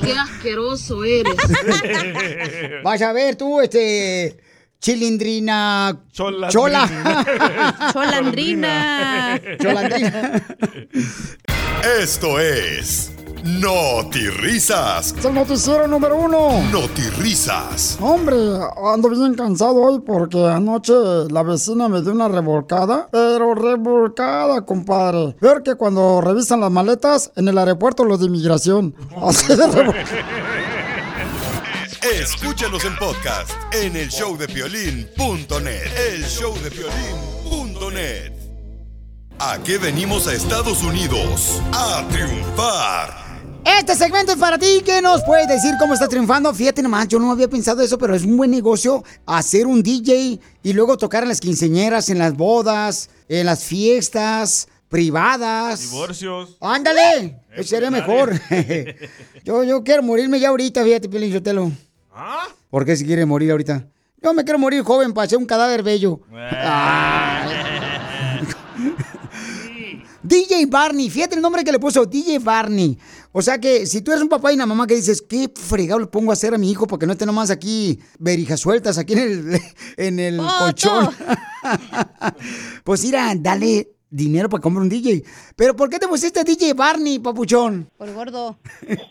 [0.00, 1.34] Qué asqueroso eres.
[2.84, 4.36] Vas a ver tú, este.
[4.78, 6.04] Chilindrina.
[6.12, 6.48] Chola.
[6.48, 7.90] Chola.
[7.92, 9.40] Cholandrina.
[9.58, 10.42] Cholandrina.
[11.98, 13.12] Esto es
[13.44, 15.14] Notirrisas.
[15.18, 16.62] Es el noticiero número uno.
[16.70, 17.98] Notirrisas.
[18.00, 18.36] Hombre,
[18.92, 20.92] ando bien cansado hoy porque anoche
[21.30, 25.36] la vecina me dio una revolcada, pero revolcada, compadre.
[25.40, 28.94] Ver que cuando revisan las maletas en el aeropuerto los de inmigración.
[29.22, 29.64] Así de
[32.20, 35.86] Escúchanos en podcast en el showdepiolín.net.
[36.12, 38.32] El showdepiolín.net.
[39.38, 41.62] ¿A qué venimos a Estados Unidos?
[41.72, 43.29] A triunfar.
[43.80, 44.82] Este segmento es para ti.
[44.84, 46.52] ¿Qué nos puedes decir cómo está triunfando?
[46.52, 50.38] Fíjate nomás, yo no había pensado eso, pero es un buen negocio hacer un DJ
[50.62, 55.80] y luego tocar en las quinceñeras, en las bodas, en las fiestas privadas.
[55.80, 56.58] Divorcios.
[56.60, 57.40] ¡Ándale!
[57.56, 58.38] Eso sería mejor.
[59.44, 61.72] yo, yo quiero morirme ya ahorita, fíjate, Piolín Sotelo.
[62.12, 62.48] ¿Ah?
[62.68, 63.88] ¿Por qué se quiere morir ahorita?
[64.22, 66.20] Yo me quiero morir joven para ser un cadáver bello.
[70.22, 72.98] DJ Barney, fíjate el nombre que le puso, DJ Barney.
[73.32, 76.00] O sea que si tú eres un papá y una mamá que dices, ¿qué fregado
[76.00, 78.98] le pongo a hacer a mi hijo para que no esté nomás aquí berijas sueltas
[78.98, 79.60] aquí en el,
[79.96, 81.10] en el colchón?
[82.84, 85.22] pues mira, dale dinero para comprar un DJ.
[85.56, 87.88] Pero ¿por qué te pusiste DJ Barney, papuchón?
[87.96, 88.56] Por gordo.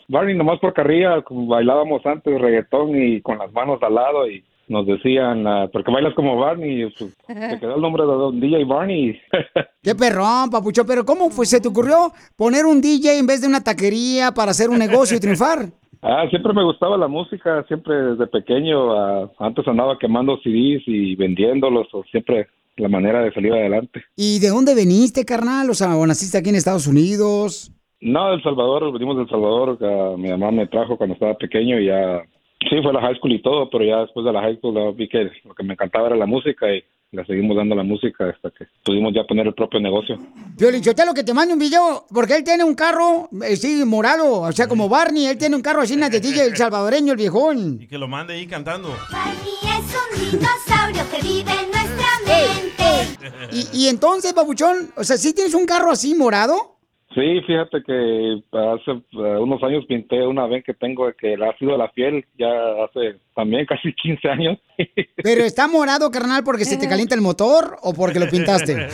[0.10, 4.44] Barney, nomás por carrilla, como bailábamos antes reggaetón y con las manos al lado y
[4.70, 8.64] nos decían, ah, porque bailas como Barney, pues, se quedó el nombre de don DJ
[8.66, 9.20] Barney.
[9.84, 10.86] Qué perrón, papuchón.
[10.88, 14.52] Pero ¿cómo fue, se te ocurrió poner un DJ en vez de una taquería para
[14.52, 15.68] hacer un negocio y triunfar?
[16.02, 18.94] Ah, siempre me gustaba la música, siempre desde pequeño.
[18.98, 24.02] ah, antes andaba quemando CDs y vendiéndolos, o siempre la manera de salir adelante.
[24.16, 25.70] ¿Y de dónde veniste, carnal?
[25.70, 27.74] O sea, ¿o naciste aquí en Estados Unidos?
[28.00, 29.78] No, del Salvador, venimos del Salvador.
[29.82, 32.24] ah, mi mamá me trajo cuando estaba pequeño y ya.
[32.68, 34.94] Sí, fue a la high school y todo, pero ya después de la high school
[34.94, 38.30] vi que lo que me encantaba era la música y la seguimos dando la música
[38.30, 40.20] hasta que pudimos ya poner el propio negocio.
[40.58, 44.42] Piolín Sotelo, que te mande un video, porque él tiene un carro, eh, sí, morado,
[44.42, 47.82] o sea, como Barney, él tiene un carro así, una tetilla, el salvadoreño, el viejón.
[47.82, 48.90] Y que lo mande ahí cantando.
[48.90, 53.70] Es un dinosaurio que vive en nuestra mente.
[53.74, 56.79] Y, y entonces, babuchón, o sea, ¿sí tienes un carro así morado?
[57.20, 61.78] Sí, fíjate que hace eh, unos años pinté una ven que tengo que ha sido
[61.78, 62.48] la fiel, ya
[62.86, 64.58] hace también casi 15 años.
[65.18, 68.76] Pero está morado, carnal, porque se te calienta el motor o porque lo pintaste.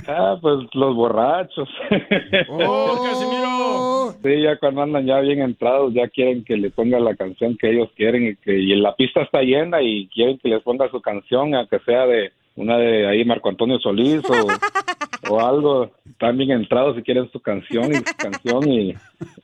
[0.08, 1.70] Ah, pues los borrachos.
[2.50, 4.12] Oh, Casimiro!
[4.24, 7.72] Sí, ya cuando andan ya bien entrados, ya quieren que le ponga la canción que
[7.72, 11.02] ellos quieren y que y la pista está llena y quieren que les ponga su
[11.02, 15.92] canción, aunque sea de una de ahí Marco Antonio Solís o, o algo.
[16.10, 18.94] Están bien entrados y quieren su canción y su canción y,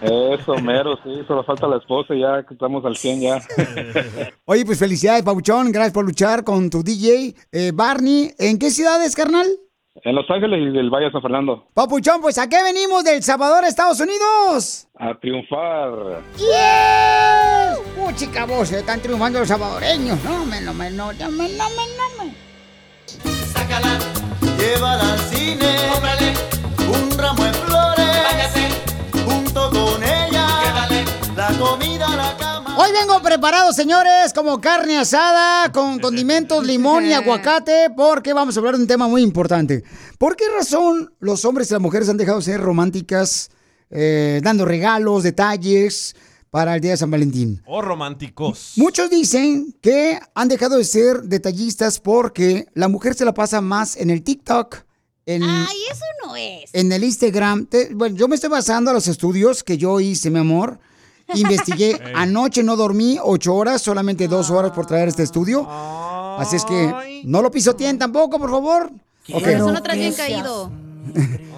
[0.00, 3.42] Eso, mero, sí, solo falta la esposa y ya que estamos al 100 ya.
[4.44, 7.34] Oye, pues felicidades, Pabuchón, gracias por luchar con tu DJ.
[7.52, 9.46] Eh, Barney, ¿en qué ciudades, carnal?
[10.04, 11.66] En Los Ángeles y del Valle de San Fernando.
[11.74, 14.86] Papuchón, pues ¿a qué venimos del Salvador a Estados Unidos?
[14.96, 16.22] A triunfar.
[16.36, 17.78] ¡Yes!
[17.96, 20.22] Puchica vos, están triunfando los salvadoreños.
[20.24, 22.48] No, me, no, me, no, no, me, no, me, no, me.
[24.58, 26.32] Llévala al cine, cómprale
[26.88, 28.68] un ramo de flores, váyase
[29.24, 31.04] junto con ella, llévale
[31.36, 31.97] la comida.
[32.80, 38.60] Hoy vengo preparado, señores, como carne asada con condimentos, limón y aguacate, porque vamos a
[38.60, 39.82] hablar de un tema muy importante.
[40.16, 43.50] ¿Por qué razón los hombres y las mujeres han dejado de ser románticas,
[43.90, 46.14] eh, dando regalos, detalles
[46.50, 47.60] para el día de San Valentín?
[47.66, 48.74] O románticos.
[48.76, 53.96] Muchos dicen que han dejado de ser detallistas porque la mujer se la pasa más
[53.96, 54.76] en el TikTok,
[55.26, 56.70] en, Ay, eso no es.
[56.72, 57.66] en el Instagram.
[57.66, 60.78] Te- bueno, yo me estoy basando a los estudios que yo hice, mi amor.
[61.34, 62.00] Investigué.
[62.14, 65.66] Anoche no dormí ocho horas, solamente dos horas por traer este estudio.
[65.68, 68.90] Así es que no lo pisoteen tampoco, por favor.
[69.32, 69.42] Ok.
[69.42, 70.70] Corazón atrás bien caído.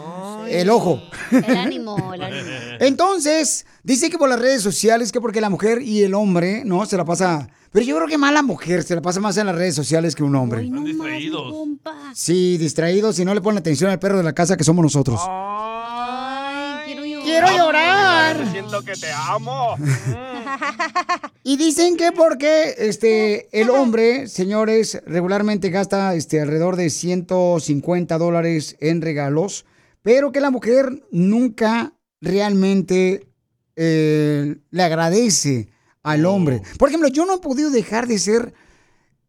[0.51, 1.01] El ojo.
[1.31, 2.43] El ánimo, el ánimo.
[2.81, 6.85] Entonces, dice que por las redes sociales, que porque la mujer y el hombre, ¿no?
[6.87, 7.49] Se la pasa.
[7.71, 10.17] Pero yo creo que más la mujer se la pasa más en las redes sociales
[10.17, 10.65] que un hombre.
[10.65, 11.55] Están distraídos.
[12.15, 15.21] Sí, distraídos y no le ponen atención al perro de la casa que somos nosotros.
[17.23, 18.00] ¡Quiero llorar!
[18.51, 19.77] Siento que te amo.
[21.43, 28.77] Y dicen que porque este el hombre, señores, regularmente gasta este alrededor de 150 dólares
[28.81, 29.65] en regalos,
[30.03, 33.27] pero que la mujer nunca realmente
[33.77, 35.71] eh, le agradece
[36.03, 36.61] al hombre.
[36.79, 38.53] Por ejemplo, yo no he podido dejar de ser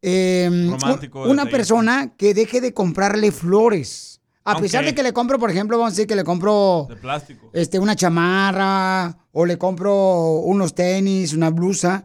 [0.02, 1.50] eh, Romántico, un- una detallista.
[1.56, 4.11] persona que deje de comprarle flores.
[4.44, 6.96] A pesar de que le compro, por ejemplo, vamos a decir que le compro De
[6.96, 7.50] plástico.
[7.52, 12.04] este, una chamarra o le compro unos tenis, una blusa.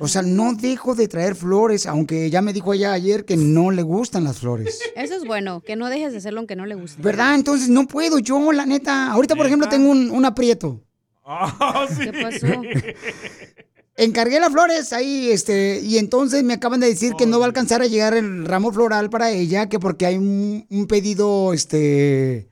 [0.00, 3.70] O sea, no dejo de traer flores, aunque ya me dijo ella ayer que no
[3.70, 4.80] le gustan las flores.
[4.96, 7.00] Eso es bueno, que no dejes de hacerlo aunque no le guste.
[7.00, 7.36] ¿Verdad?
[7.36, 9.12] Entonces no puedo yo, la neta.
[9.12, 10.82] Ahorita, por ejemplo, tengo un, un aprieto.
[11.24, 12.10] Ah, sí.
[12.10, 12.46] ¿Qué pasó?
[13.98, 17.48] Encargué las flores ahí, este, y entonces me acaban de decir que no va a
[17.48, 22.50] alcanzar a llegar el ramo floral para ella, que porque hay un, un pedido, este,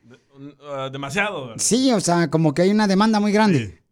[0.67, 1.49] Ah, demasiado.
[1.49, 1.57] ¿verdad?
[1.63, 3.83] Sí, o sea, como que hay una demanda muy grande.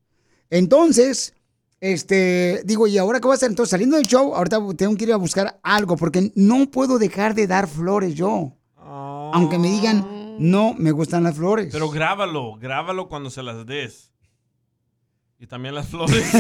[0.51, 1.35] Entonces,
[1.81, 3.51] Este, digo, ¿y ahora qué voy a hacer?
[3.51, 7.35] Entonces, saliendo del show, ahorita tengo que ir a buscar algo, porque no puedo dejar
[7.35, 8.53] de dar flores yo.
[8.79, 11.71] Aunque me digan, no me gustan las flores.
[11.73, 14.12] Pero grábalo, grábalo cuando se las des.
[15.43, 16.25] Y también las flores.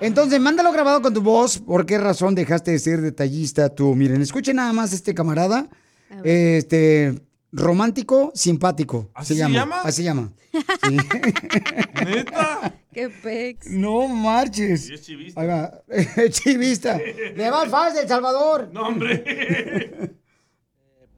[0.00, 1.56] Entonces, mándalo grabado con tu voz.
[1.56, 3.94] ¿Por qué razón dejaste de ser detallista tú?
[3.94, 5.70] Miren, escuchen nada más este camarada.
[6.24, 7.18] Este,
[7.50, 9.10] romántico, simpático.
[9.14, 9.54] ¿Así se se llama.
[9.54, 9.80] llama?
[9.80, 10.30] Así se llama.
[12.04, 12.74] ¿Neta?
[12.92, 13.68] Qué pex.
[13.68, 14.90] No marches.
[14.90, 15.40] es chivista.
[15.40, 15.80] Ahí va.
[16.28, 17.00] chivista.
[17.36, 18.68] Le va al FAS de El Salvador.
[18.70, 20.12] No, hombre.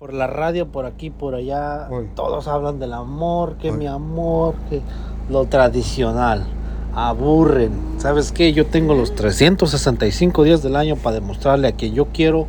[0.01, 4.81] Por la radio, por aquí, por allá, todos hablan del amor, que mi amor, que
[5.29, 6.47] lo tradicional.
[6.95, 7.73] Aburren.
[7.99, 8.55] ¿Sabes qué?
[8.55, 12.47] Yo tengo los 365 días del año para demostrarle a quien yo quiero,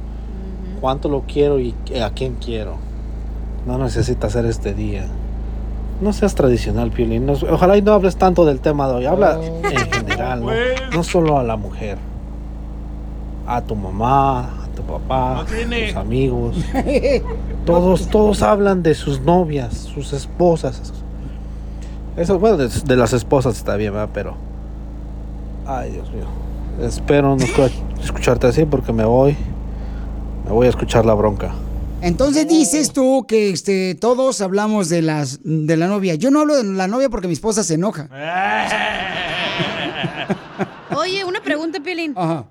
[0.80, 2.76] cuánto lo quiero y a quién quiero.
[3.68, 5.08] No necesita hacer este día.
[6.00, 7.26] No seas tradicional, Piolín.
[7.26, 9.06] No- ojalá y no hables tanto del tema de hoy.
[9.08, 10.52] Habla en general, ¿no?
[10.96, 11.98] No solo a la mujer.
[13.46, 14.61] A tu mamá,
[15.00, 15.46] papá,
[15.96, 16.58] amigos.
[17.66, 20.92] Todos, todos hablan de sus novias, sus esposas.
[22.18, 24.10] Eso, bueno, de, de las esposas está bien, ¿verdad?
[24.14, 24.36] Pero.
[25.68, 26.26] Ay, Dios mío.
[26.82, 27.70] Espero no escu-
[28.04, 29.38] escucharte así porque me voy.
[30.46, 31.52] Me voy a escuchar la bronca.
[32.02, 36.16] Entonces dices tú que este, todos hablamos de, las, de la novia.
[36.16, 38.10] Yo no hablo de la novia porque mi esposa se enoja.
[40.98, 42.14] Oye, una pregunta, Pilín.
[42.16, 42.46] Ajá.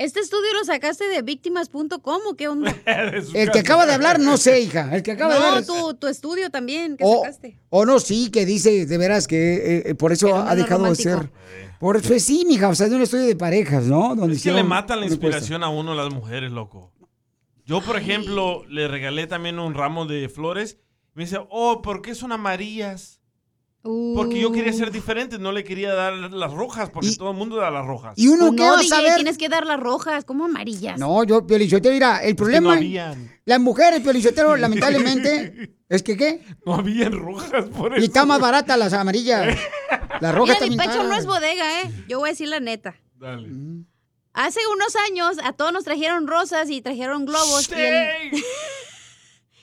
[0.00, 2.74] ¿Este estudio lo sacaste de víctimas.com o qué onda?
[3.34, 4.88] El que acaba de hablar, no sé, hija.
[4.96, 5.66] El que acaba de no, hablar.
[5.66, 7.58] tu, tu estudio también, que O, sacaste.
[7.68, 10.86] o no, sí, que dice de veras que eh, eh, por eso ha es dejado
[10.86, 11.30] de ser.
[11.78, 14.16] Por eso es sí, mija, o sea, de un estudio de parejas, ¿no?
[14.16, 16.94] Donde Es que le matan la inspiración a uno las mujeres, loco.
[17.66, 20.78] Yo, por ejemplo, le regalé también un ramo de flores.
[21.12, 23.19] Me dice, oh, ¿por qué son amarillas?
[23.82, 27.56] Porque yo quería ser diferente, no le quería dar las rojas, porque todo el mundo
[27.56, 28.12] da las rojas.
[28.16, 29.14] ¿Y uno Pues qué no, va a saber?
[29.14, 30.98] tienes que dar las rojas, como amarillas.
[30.98, 32.72] No, yo, Piolichotero, mira, el que problema.
[32.74, 33.32] no habían.
[33.46, 36.44] las mujeres, Piolichotero, lamentablemente, es que ¿qué?
[36.66, 38.04] No habían rojas por Y eso.
[38.04, 39.56] está más barata las amarillas.
[40.20, 41.90] Las rojas Mira, mi pecho no es bodega, ¿eh?
[42.06, 42.94] Yo voy a decir la neta.
[43.16, 43.48] Dale.
[44.34, 47.70] Hace unos años a todos nos trajeron rosas y trajeron globos.
[47.70, 48.42] Y, el-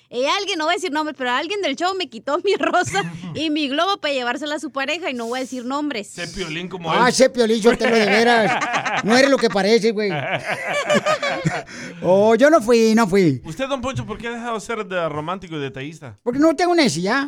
[0.09, 3.03] y alguien, no voy a decir nombres, pero alguien del show me quitó mi rosa
[3.35, 6.09] y mi globo para llevársela a su pareja y no voy a decir nombres.
[6.09, 7.09] Sé piolín como Ah, él.
[7.09, 9.03] ese Piolichotero, de veras.
[9.03, 10.09] No eres lo que parece, güey.
[12.01, 13.41] Oh, yo no fui, no fui.
[13.43, 16.17] Usted, don Poncho, ¿por qué ha dejado de ser de romántico y detallista?
[16.23, 17.27] Porque no tengo necesidad.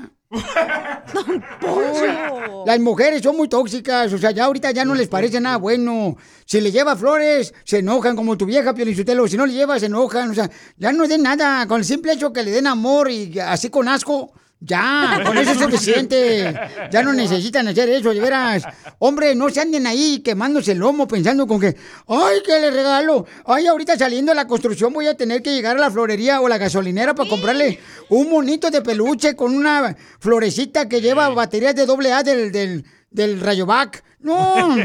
[2.66, 6.18] Las mujeres son muy tóxicas, o sea, ya ahorita ya no les parece nada bueno.
[6.46, 9.28] Si le lleva flores, se enojan como tu vieja Piolichotelo.
[9.28, 10.30] Si no le lleva, se enojan.
[10.32, 11.66] O sea, ya no den nada.
[11.68, 14.32] Con el simple hecho que le den amor y así con asco,
[14.62, 16.54] ya, con eso es suficiente.
[16.92, 18.64] Ya no necesitan hacer eso, de veras.
[18.98, 23.26] Hombre, no se anden ahí quemándose el lomo pensando con que, ay, ¿qué le regalo?
[23.46, 26.50] Ay, ahorita saliendo de la construcción voy a tener que llegar a la florería o
[26.50, 27.80] la gasolinera para comprarle
[28.10, 32.84] un monito de peluche con una florecita que lleva baterías de doble A del, del,
[33.12, 34.04] del Rayovac.
[34.20, 34.76] No.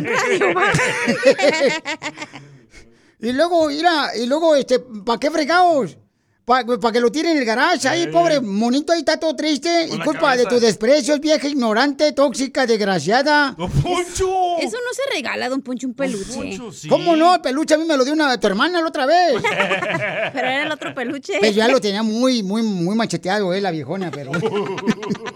[3.19, 5.99] y luego, mira, y luego, este, ¿para qué fregados?
[6.45, 9.87] Para que lo tiren en el garage, ahí, pobre monito, ahí está todo triste.
[9.89, 10.49] Con Y culpa de cabeza.
[10.51, 13.57] tus desprecios, vieja ignorante, tóxica, desgraciada.
[13.57, 14.59] ¡Poncho!
[14.61, 16.59] Eso no se regala, don Poncho, un peluche.
[16.89, 17.37] ¿Cómo no?
[17.37, 19.37] El peluche a mí me lo dio una, tu hermana la otra vez.
[19.43, 21.39] Pero era el otro peluche.
[21.39, 24.33] Pues ya lo tenía muy, muy, muy macheteado, eh, la viejona, pero.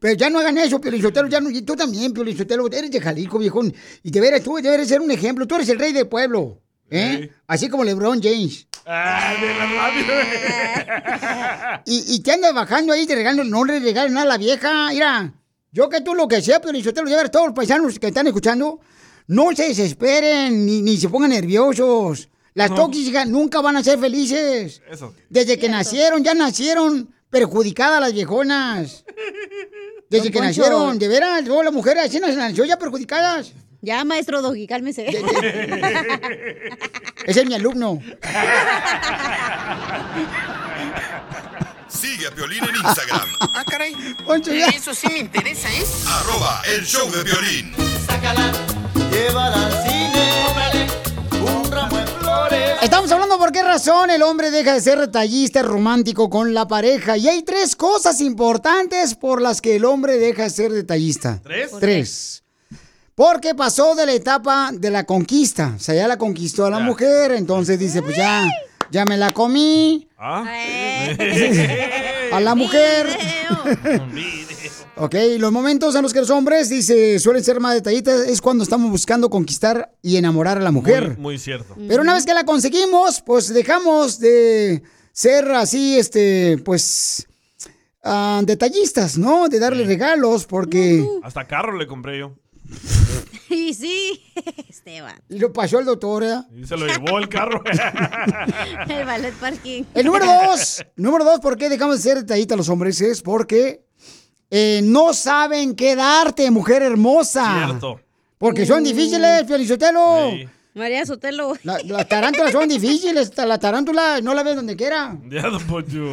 [0.00, 3.38] Pero ya no hagan eso, Piolichotelo, ya no, y tú también, Piolichotelo, eres de Jalisco,
[3.38, 3.74] viejón.
[4.02, 6.60] Y deberes, tú deberes ser un ejemplo, tú eres el rey del pueblo,
[6.90, 7.30] ¿eh?
[7.46, 8.66] Así como LeBron James.
[8.86, 9.64] Ah, de la.
[11.86, 14.88] Y, y te andas bajando ahí, te regalando, no le regales nada a la vieja,
[14.90, 15.32] mira.
[15.72, 18.78] Yo que tú lo que sea, Piolichotelo, ya ver todos los paisanos que están escuchando,
[19.26, 22.28] no se desesperen, ni, ni se pongan nerviosos.
[22.54, 24.80] Las tóxicas nunca van a ser felices.
[24.88, 25.12] Eso.
[25.28, 29.04] Desde que nacieron, ya nacieron perjudicadas las viejonas.
[30.08, 30.60] Desde Don que Poncho.
[30.60, 33.52] nacieron, de veras, todas las mujeres así nacieron ya perjudicadas.
[33.84, 35.06] Ya, maestro Doggy, cálmese.
[37.26, 38.00] Ese es mi alumno.
[41.88, 43.28] Sigue a Piolín en Instagram.
[43.56, 43.94] Ah, caray.
[44.26, 44.66] Poncho, ya.
[44.68, 45.84] Eso sí me interesa, ¿eh?
[46.08, 47.72] Arroba el show de violín.
[48.06, 48.50] Sácala,
[49.12, 50.88] llévala al cine.
[51.40, 52.70] Un ramo de flores.
[52.82, 57.16] Estamos hablando por qué razón el hombre deja de ser detallista, romántico con la pareja.
[57.16, 61.40] Y hay tres cosas importantes por las que el hombre deja de ser detallista.
[61.44, 61.70] ¿Tres?
[61.78, 62.43] Tres.
[63.14, 65.74] Porque pasó de la etapa de la conquista.
[65.76, 67.32] O sea, ya la conquistó a la mujer.
[67.32, 68.44] Entonces dice, pues ya,
[68.90, 70.08] ya me la comí.
[70.18, 70.44] ¿Ah?
[72.32, 73.06] A la mujer.
[74.96, 78.62] Ok, los momentos en los que los hombres, dice, suelen ser más detallistas es cuando
[78.62, 81.08] estamos buscando conquistar y enamorar a la mujer.
[81.14, 81.74] Muy, muy cierto.
[81.88, 87.26] Pero una vez que la conseguimos, pues dejamos de ser así, este, pues,
[88.04, 89.48] ah, detallistas, ¿no?
[89.48, 91.04] De darle regalos, porque...
[91.24, 92.32] Hasta carro le compré yo.
[93.50, 94.20] Y sí,
[94.68, 95.20] Esteban.
[95.28, 96.36] Y lo pasó el doctor, ¿eh?
[96.56, 97.62] Y se lo llevó el carro.
[98.88, 99.84] El ballet parking.
[99.94, 103.00] El número dos, número dos, ¿por qué dejamos de ser detallistas los hombres?
[103.00, 103.84] Es porque
[104.50, 107.64] eh, no saben qué darte, mujer hermosa.
[107.66, 108.00] Cierto.
[108.38, 110.32] Porque son difíciles, Felicitelo.
[110.74, 111.54] María Sotelo.
[111.62, 113.30] La- las tarántulas son difíciles.
[113.36, 115.16] La tarántula no la ves donde quiera.
[115.28, 116.04] Ya, don Poncho.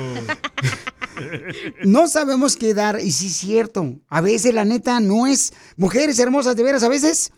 [1.84, 3.00] No sabemos qué dar.
[3.00, 4.00] Y sí es cierto.
[4.08, 5.54] A veces, la neta, no es...
[5.78, 7.32] Mujeres hermosas, de veras, a veces...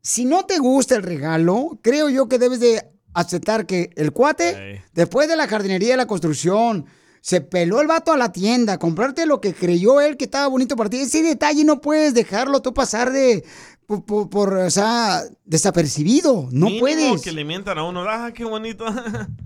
[0.00, 4.84] Si no te gusta el regalo, creo yo que debes de aceptar que el cuate,
[4.94, 6.86] después de la jardinería de la construcción,
[7.20, 10.76] se peló el vato a la tienda, comprarte lo que creyó él que estaba bonito
[10.76, 10.98] para ti.
[11.00, 13.44] Ese detalle no puedes dejarlo tú pasar de...
[13.88, 16.46] Por, por- por, o sea, desapercibido.
[16.52, 17.22] No Mínimo puedes.
[17.22, 18.04] que le mientan a uno.
[18.06, 18.84] Ah, qué bonito.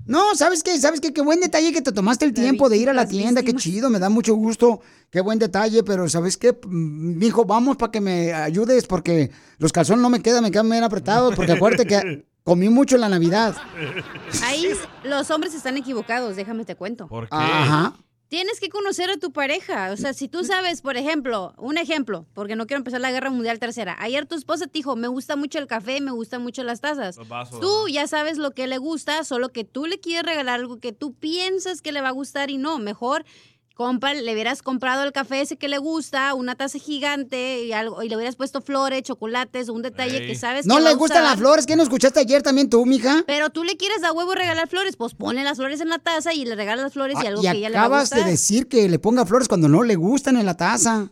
[0.05, 0.78] No, ¿sabes qué?
[0.80, 1.12] ¿Sabes qué?
[1.14, 3.88] Qué buen detalle que te tomaste el tiempo de ir a la tienda, qué chido,
[3.88, 4.80] me da mucho gusto,
[5.11, 6.53] qué buen detalle, pero ¿sabes qué?
[6.66, 10.68] Mm, Mijo, vamos para que me ayudes porque los calzones no me quedan, me quedan
[10.68, 13.55] bien apretados, porque acuérdate que comí mucho en la Navidad.
[14.43, 14.66] Ahí
[15.05, 17.07] los hombres están equivocados, déjame te cuento.
[17.07, 17.36] ¿Por qué?
[17.36, 17.95] Ajá.
[18.33, 19.91] Tienes que conocer a tu pareja.
[19.93, 23.28] O sea, si tú sabes, por ejemplo, un ejemplo, porque no quiero empezar la guerra
[23.28, 23.95] mundial tercera.
[23.99, 27.18] Ayer tu esposa te dijo, me gusta mucho el café, me gustan mucho las tazas.
[27.61, 30.95] Tú ya sabes lo que le gusta, solo que tú le quieres regalar algo que
[30.95, 32.78] tú piensas que le va a gustar y no.
[32.78, 33.26] Mejor
[33.74, 38.02] compra, le hubieras comprado el café ese que le gusta, una taza gigante y algo,
[38.02, 41.24] y le hubieras puesto flores, chocolates, un detalle que sabes No que va le gustan
[41.24, 43.24] las flores, ¿qué no escuchaste ayer también tú, mija?
[43.26, 46.32] Pero tú le quieres a huevo regalar flores, pues ponle las flores en la taza
[46.34, 48.10] y le regalas las flores y algo Ah, y que ella le va a acabas
[48.10, 51.10] de decir que le ponga flores cuando no le gustan en la taza.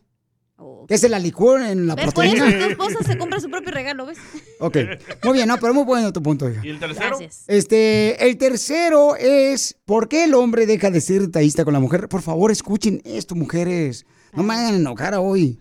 [0.89, 2.13] Que se la licúe en la ¿Ves?
[2.13, 2.65] Por eso proteína.
[2.67, 4.19] tu esposa se compra su propio regalo, ¿ves?
[4.59, 4.77] Ok,
[5.25, 6.61] muy bien, no, pero muy bueno tu punto, hija.
[6.65, 7.07] ¿Y el tercero?
[7.19, 7.45] Gracias.
[7.47, 12.09] Este, el tercero es ¿por qué el hombre deja de ser detallista con la mujer?
[12.09, 14.05] Por favor, escuchen esto, mujeres.
[14.33, 15.61] No me hagan enojar hoy.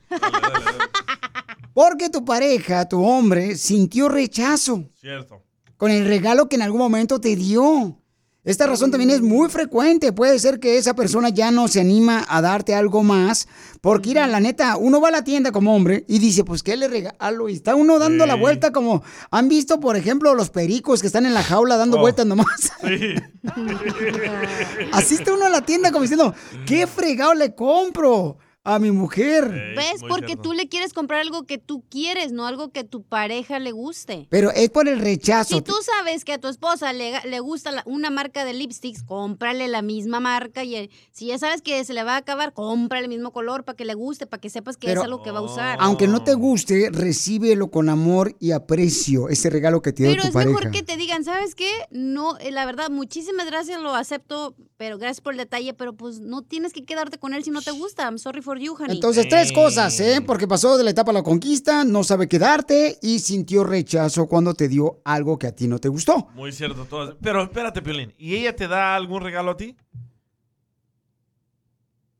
[1.73, 5.43] Porque tu pareja, tu hombre, sintió rechazo Cierto.
[5.77, 7.98] con el regalo que en algún momento te dio.
[8.45, 10.13] Esta razón también es muy frecuente.
[10.13, 13.47] Puede ser que esa persona ya no se anima a darte algo más.
[13.81, 16.77] Porque, mira, la neta, uno va a la tienda como hombre y dice, pues, ¿qué
[16.77, 17.49] le regalo?
[17.49, 19.03] Y está uno dando la vuelta como...
[19.29, 22.01] ¿Han visto, por ejemplo, los pericos que están en la jaula dando Oh.
[22.01, 22.47] vueltas nomás?
[22.81, 23.15] Sí.
[24.93, 26.33] Así está uno a la tienda como diciendo,
[26.65, 28.37] ¿qué fregado le compro
[28.76, 29.74] a mi mujer?
[29.76, 30.01] ¿Ves?
[30.07, 33.72] Porque tú le quieres comprar algo que tú quieres, no algo que tu pareja le
[33.72, 34.28] guste.
[34.30, 35.55] Pero es por el rechazo.
[35.55, 39.03] Si tú sabes que a tu esposa le, le gusta la- una marca de lipsticks,
[39.03, 40.63] cómprale la misma marca.
[40.63, 43.76] Y si ya sabes que se le va a acabar, cómprale el mismo color para
[43.76, 45.78] que le guste, para que sepas que Pero- es algo que va a usar.
[45.82, 50.22] Aunque no te guste, recíbelo con amor y aprecio, ese regalo que te dio Pero
[50.24, 50.53] tu es pareja.
[50.57, 51.70] mejor que te digan, ¿sabes qué?
[51.91, 56.21] No, eh, la verdad, muchísimas gracias, lo acepto, pero gracias por el detalle, pero pues
[56.21, 58.03] no tienes que quedarte con él si no te gusta.
[58.03, 58.95] I'm sorry for you, honey.
[58.95, 60.21] Entonces, tres cosas, ¿eh?
[60.25, 64.53] Porque pasó de la etapa a la conquista, no sabe quedarte y sintió rechazo cuando
[64.53, 66.30] te dio algo que a ti no te gustó.
[66.34, 66.86] Muy cierto.
[66.86, 67.17] Todo.
[67.21, 68.13] Pero espérate, Piolín.
[68.17, 69.75] ¿Y ella te da algún regalo a ti?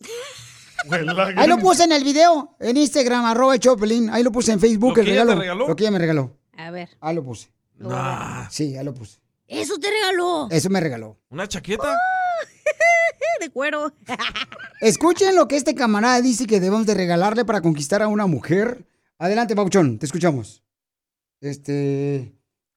[1.38, 4.10] Ahí lo puse en el video, en Instagram, arroba Choplin.
[4.10, 5.40] Ahí lo puse en Facebook, ¿Lo el que ella regalo.
[5.40, 5.68] te regaló?
[5.70, 6.38] Lo que ella me regaló.
[6.58, 6.90] A ver.
[7.00, 7.54] Ahí lo puse.
[8.50, 9.22] Sí, ahí lo puse.
[9.48, 10.50] Eso te regaló.
[10.52, 11.18] Eso me regaló.
[11.30, 11.96] ¿Una chaqueta?
[13.40, 13.94] de cuero.
[14.82, 18.86] Escuchen lo que este camarada dice que debemos de regalarle para conquistar a una mujer.
[19.18, 20.64] Adelante, Pauchón, te escuchamos.
[21.42, 22.34] Este,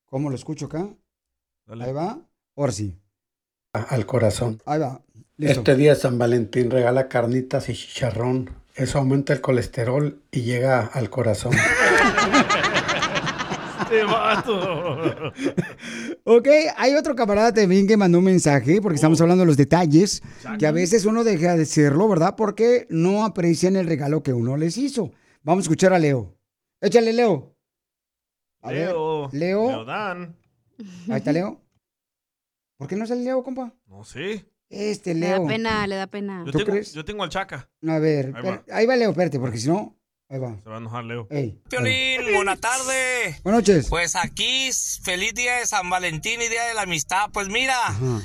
[0.06, 0.88] ¿cómo lo escucho acá?
[1.68, 2.18] Ahí va.
[2.56, 2.96] Ahora sí.
[3.72, 4.60] al corazón.
[4.66, 5.00] Ahí va.
[5.36, 5.60] Listo.
[5.60, 8.50] Este día San Valentín regala carnitas y chicharrón.
[8.74, 11.52] Eso aumenta el colesterol y llega al corazón.
[13.92, 15.32] Este vato.
[16.24, 19.24] Ok, hay otro camarada también que mandó un mensaje, porque estamos Oh.
[19.24, 20.22] hablando de los detalles,
[20.58, 22.34] que a veces uno deja de serlo, ¿verdad?
[22.36, 25.10] Porque no aprecian el regalo que uno les hizo.
[25.42, 26.34] Vamos a escuchar a Leo.
[26.80, 27.54] Échale, Leo.
[28.62, 29.28] A ver, Leo.
[29.32, 29.68] Leo.
[29.70, 30.36] Leodán.
[31.08, 31.60] Ahí está Leo.
[32.78, 33.72] ¿Por qué no sale Leo, compa?
[33.86, 34.46] No sé.
[34.68, 35.46] Este Le da Leo.
[35.46, 36.44] pena, le da pena.
[36.46, 36.92] Yo ¿Tú tengo, crees?
[36.94, 37.68] Yo tengo al Chaca.
[37.86, 38.64] A ver, Ahí va.
[38.72, 39.96] ahí va Leo, espérate, porque si no,
[40.32, 40.56] ahí va.
[40.62, 41.26] Se va a enojar Leo.
[41.30, 41.58] Ey.
[41.68, 43.38] Piolín, buena tarde.
[43.44, 43.86] Buenas noches.
[43.88, 44.70] Pues aquí,
[45.02, 47.30] feliz día de San Valentín y día de la amistad.
[47.32, 47.76] Pues mira,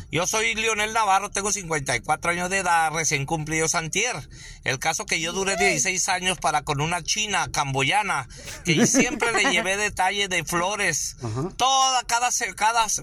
[0.10, 4.16] yo soy Lionel Navarro, tengo 54 años de edad, recién cumplido Santier.
[4.64, 8.28] El caso que yo duré 16 años para con una china camboyana,
[8.64, 11.18] que siempre le llevé detalles de flores,
[11.58, 12.32] toda, cada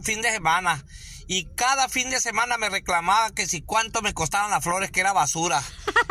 [0.02, 0.84] fin de semana.
[1.26, 5.00] Y cada fin de semana me reclamaba que si cuánto me costaban las flores, que
[5.00, 5.62] era basura.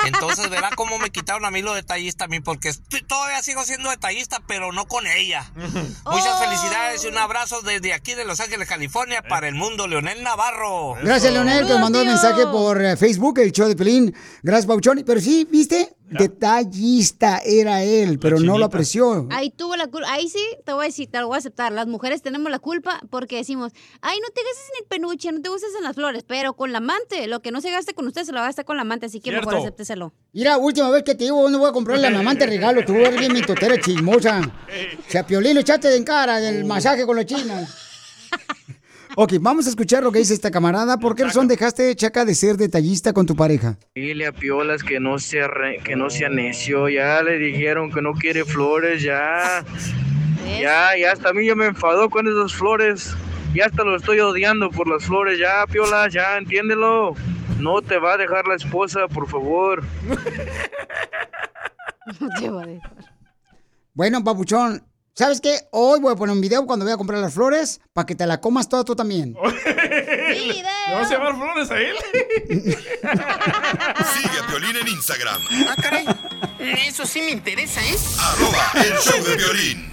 [0.06, 3.64] Entonces verá cómo me quitaron a mí lo detallista a mí, porque estoy- todavía sigo
[3.64, 5.52] siendo detallista, pero no con ella.
[6.06, 10.24] Muchas felicidades y un abrazo desde aquí de Los Ángeles, California, para el mundo, Leonel
[10.24, 10.96] Navarro.
[11.02, 14.16] Gracias, Leonel, que nos mandó el mensaje por eh, Facebook, el show de Pelín.
[14.42, 15.04] Gracias, Pauchón.
[15.06, 15.96] Pero sí, ¿viste?
[16.18, 19.28] Detallista era él, pero no lo apreció.
[19.32, 20.12] Ahí tuvo la culpa.
[20.12, 21.72] Ahí sí, te voy a decir, te lo voy a aceptar.
[21.72, 25.42] Las mujeres tenemos la culpa porque decimos, ay, no te gastes en el peluche, no
[25.42, 28.08] te gastes en las flores, pero con la amante, lo que no se gaste con
[28.08, 29.64] usted se lo gasta con la amante, así que mejor Cierto.
[29.64, 30.14] acépteselo.
[30.34, 32.84] Mira, última vez que te digo, no voy a comprarle a mi amante regalo.
[32.86, 34.42] Tú eres bien mi totera chismosa.
[35.08, 37.70] O sea, Piolín, echaste de en cara del masaje con los chinos.
[39.16, 40.98] Ok, vamos a escuchar lo que dice esta camarada.
[40.98, 43.78] ¿Por qué razón dejaste, Chaca, de ser detallista con tu pareja?
[43.94, 48.02] Dile a Piolas que no sea re- que no sea necio, ya le dijeron que
[48.02, 49.64] no quiere flores, ya.
[50.60, 53.16] Ya, ya hasta a mí ya me enfadó con esas flores.
[53.54, 57.14] Ya hasta lo estoy odiando por las flores, ya, Piolas, ya, entiéndelo.
[57.60, 59.84] No te va a dejar la esposa, por favor.
[63.94, 64.84] Bueno, papuchón,
[65.16, 65.60] ¿sabes qué?
[65.72, 68.26] Hoy voy a poner un video cuando voy a comprar las flores para que te
[68.26, 69.36] la comas toda tú también.
[69.44, 71.96] ¿Le vas a llevar flores a él?
[74.14, 75.42] Sigue a Piolín en Instagram.
[75.68, 76.06] Ah, caray.
[76.88, 77.98] Eso sí me interesa, ¿eh?
[78.20, 79.93] Arroba el show de violín.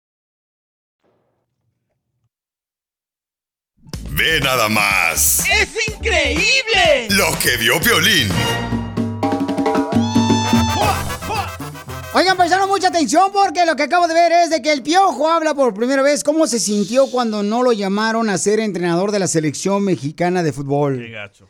[4.13, 5.43] Ve nada más.
[5.49, 7.07] ¡Es increíble!
[7.11, 8.29] Lo que vio Piolín.
[12.13, 15.29] Oigan, paisanos, mucha atención porque lo que acabo de ver es de que el Piojo
[15.29, 19.19] habla por primera vez cómo se sintió cuando no lo llamaron a ser entrenador de
[19.19, 20.97] la selección mexicana de fútbol.
[20.97, 21.47] Qué gacho.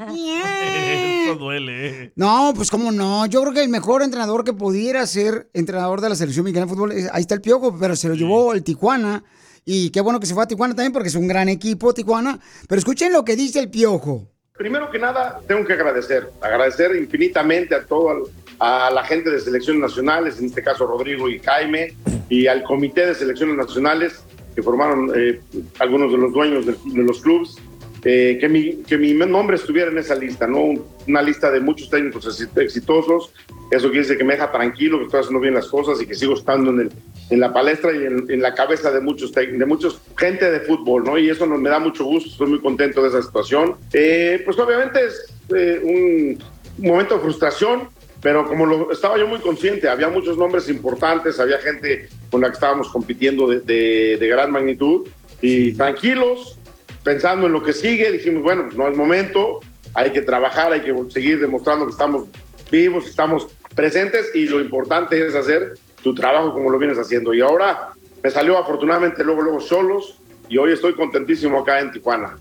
[0.00, 2.12] Esto duele, eh.
[2.16, 3.26] No, pues cómo no.
[3.26, 6.72] Yo creo que el mejor entrenador que pudiera ser entrenador de la selección mexicana de
[6.72, 9.22] fútbol, ahí está el Piojo, pero se lo llevó el Tijuana.
[9.64, 12.38] Y qué bueno que se fue a Tijuana también porque es un gran equipo, Tijuana.
[12.68, 14.28] Pero escuchen lo que dice el Piojo.
[14.56, 18.16] Primero que nada, tengo que agradecer, agradecer infinitamente a toda
[18.58, 21.94] a la gente de selecciones nacionales, en este caso Rodrigo y Jaime,
[22.28, 24.22] y al comité de selecciones nacionales
[24.54, 25.40] que formaron eh,
[25.78, 27.56] algunos de los dueños de, de los clubes,
[28.04, 30.74] eh, que, mi, que mi nombre estuviera en esa lista, ¿no?
[31.06, 33.32] Una lista de muchos técnicos exi- exitosos.
[33.70, 36.14] Eso quiere decir que me deja tranquilo, que estoy haciendo bien las cosas y que
[36.14, 36.90] sigo estando en, el,
[37.30, 41.04] en la palestra y en, en la cabeza de muchos, de muchos gente de fútbol,
[41.04, 41.16] ¿no?
[41.18, 43.76] Y eso no- me da mucho gusto, estoy muy contento de esa situación.
[43.92, 47.88] Eh, pues obviamente es eh, un momento de frustración,
[48.22, 52.48] pero como lo, estaba yo muy consciente, había muchos nombres importantes, había gente con la
[52.48, 55.06] que estábamos compitiendo de, de- de gran magnitud
[55.42, 56.58] y tranquilos,
[57.02, 59.60] pensando en lo que sigue, dijimos, bueno, no es momento,
[59.94, 62.24] hay que trabajar, hay que seguir demostrando que estamos
[62.70, 67.34] vivos, que estamos presentes y lo importante es hacer tu trabajo como lo vienes haciendo.
[67.34, 67.90] Y ahora
[68.22, 72.36] me salió afortunadamente luego, luego solos y hoy estoy contentísimo acá en Tijuana.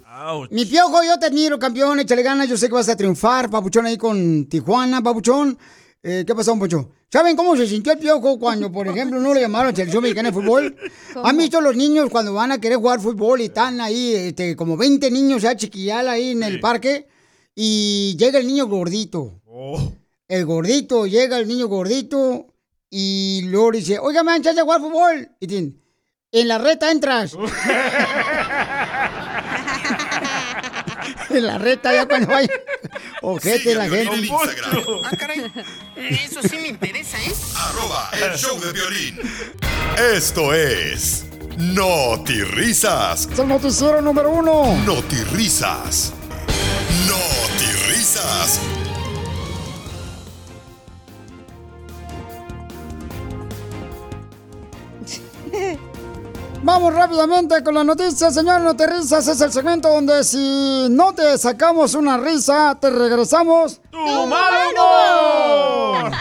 [0.49, 3.86] Mi piojo, yo te admiro, campeón, échale ganas, yo sé que vas a triunfar, papuchón,
[3.86, 5.57] ahí con Tijuana, papuchón.
[6.01, 6.89] Eh, ¿Qué pasó, Poncho?
[7.12, 10.30] ¿Saben cómo se sintió el piojo cuando, por ejemplo, no lo llamaron a selección mexicana
[10.30, 10.76] de fútbol?
[11.24, 14.78] ¿Han visto los niños cuando van a querer jugar fútbol y están ahí, este, como
[14.78, 17.07] 20 niños ya chiquillal ahí en el parque?
[17.55, 19.41] Y llega el niño gordito.
[20.28, 22.53] El gordito, llega el niño gordito
[22.89, 25.32] y luego dice, oiga, me chance de jugar fútbol.
[25.39, 25.82] Y dicen,
[26.32, 27.36] en la reta entras.
[31.38, 32.49] en la reta ya cuando vaya.
[33.21, 34.15] Ojete la gente.
[34.15, 34.84] en Instagram.
[35.03, 35.51] Ah, caray.
[35.95, 37.34] Eso sí me interesa, ¿eh?
[37.55, 39.19] Arroba el show de violín.
[40.13, 41.25] Esto es
[41.57, 43.27] No Risas.
[43.32, 44.77] Es el noticiero número uno.
[44.86, 45.01] No
[45.34, 46.13] Risas.
[47.07, 47.17] No
[47.88, 48.59] Risas.
[56.62, 58.62] Vamos rápidamente con las noticias, señor.
[58.62, 63.82] No te risas es el segmento donde si no te sacamos una risa, te regresamos.
[63.89, 66.12] ¡Tu mal humor!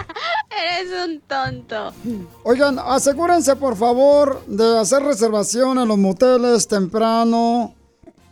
[0.50, 1.92] Eres un tonto.
[2.44, 7.74] Oigan, asegúrense por favor de hacer reservación en los moteles temprano.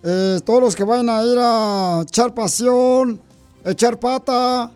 [0.03, 3.21] Eh, todos los que vayan a ir a echar pasión,
[3.65, 4.71] echar pata,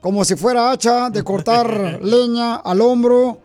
[0.00, 3.38] como si fuera hacha, de cortar leña al hombro.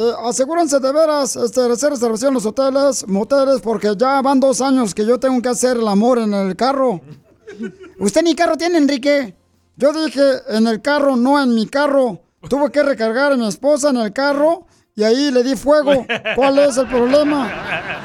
[0.00, 4.38] Eh, asegúrense de veras este, de hacer reservación en los hoteles, moteles, porque ya van
[4.38, 7.00] dos años que yo tengo que hacer el amor en el carro.
[7.98, 9.34] ¿Usted ni carro tiene, Enrique?
[9.74, 12.20] Yo dije en el carro, no en mi carro.
[12.48, 16.06] Tuve que recargar a mi esposa en el carro y ahí le di fuego.
[16.36, 17.50] ¿Cuál es el problema?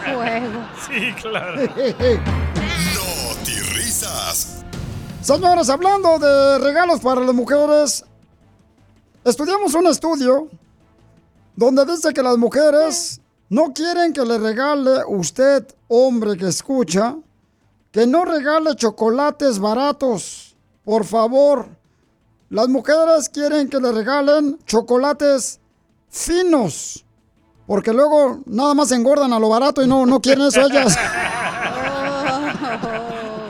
[0.03, 0.67] Fuego.
[0.87, 1.61] Sí, claro.
[3.75, 4.65] risas.
[5.21, 8.03] Señores, hablando de regalos para las mujeres,
[9.23, 10.49] estudiamos un estudio
[11.56, 17.16] donde dice que las mujeres no quieren que le regale usted, hombre que escucha,
[17.91, 20.56] que no regale chocolates baratos.
[20.84, 21.68] Por favor,
[22.49, 25.60] las mujeres quieren que le regalen chocolates
[26.10, 27.06] finos.
[27.68, 30.97] Porque luego nada más engordan a lo barato y no, no quieren eso ellas.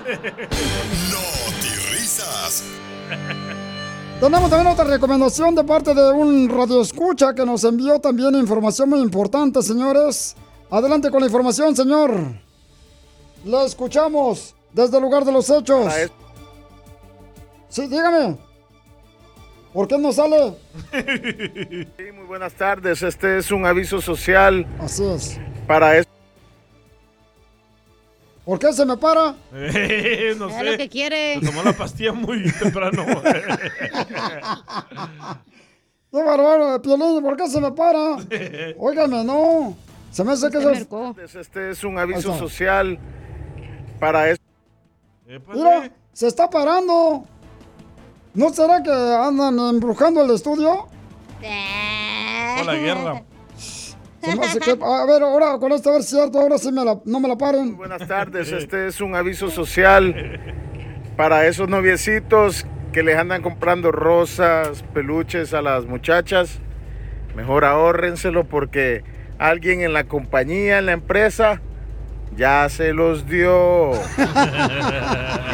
[4.23, 9.01] Tenemos también otra recomendación de parte de un radioescucha que nos envió también información muy
[9.01, 10.37] importante, señores.
[10.71, 12.15] Adelante con la información, señor.
[13.43, 15.93] La escuchamos desde el lugar de los hechos.
[17.67, 18.37] Sí, dígame.
[19.73, 20.55] ¿Por qué no sale?
[21.97, 23.03] Sí, muy buenas tardes.
[23.03, 24.65] Este es un aviso social.
[24.79, 25.37] Así es.
[25.67, 26.01] Para.
[28.45, 29.35] ¿Por qué se me para?
[29.53, 30.63] Eh, no Es sé.
[30.63, 31.39] lo que quiere.
[31.39, 33.05] Se tomó la pastilla muy temprano.
[36.11, 37.23] ¡Qué bárbaro, Piolín!
[37.23, 38.17] ¿Por qué se me para?
[38.77, 39.75] Óigame, no.
[40.11, 41.15] Se me hace que eso...
[41.39, 42.99] Este es un aviso social.
[43.99, 44.41] Para eso.
[45.53, 47.23] Mira, se está parando.
[48.35, 50.87] ¿No será que andan embrujando el estudio?
[52.57, 53.23] Por la guerra.
[54.27, 57.19] A ver, ahora con esto, a ver si es cierto, ahora sí me la- no
[57.19, 57.75] me la paren.
[57.75, 58.51] Buenas tardes.
[58.51, 60.39] Este es un aviso social.
[61.17, 66.59] Para esos noviecitos que les andan comprando rosas, peluches a las muchachas.
[67.35, 69.03] Mejor ahórrenselo porque
[69.39, 71.61] alguien en la compañía, en la empresa,
[72.37, 73.91] ya se los dio.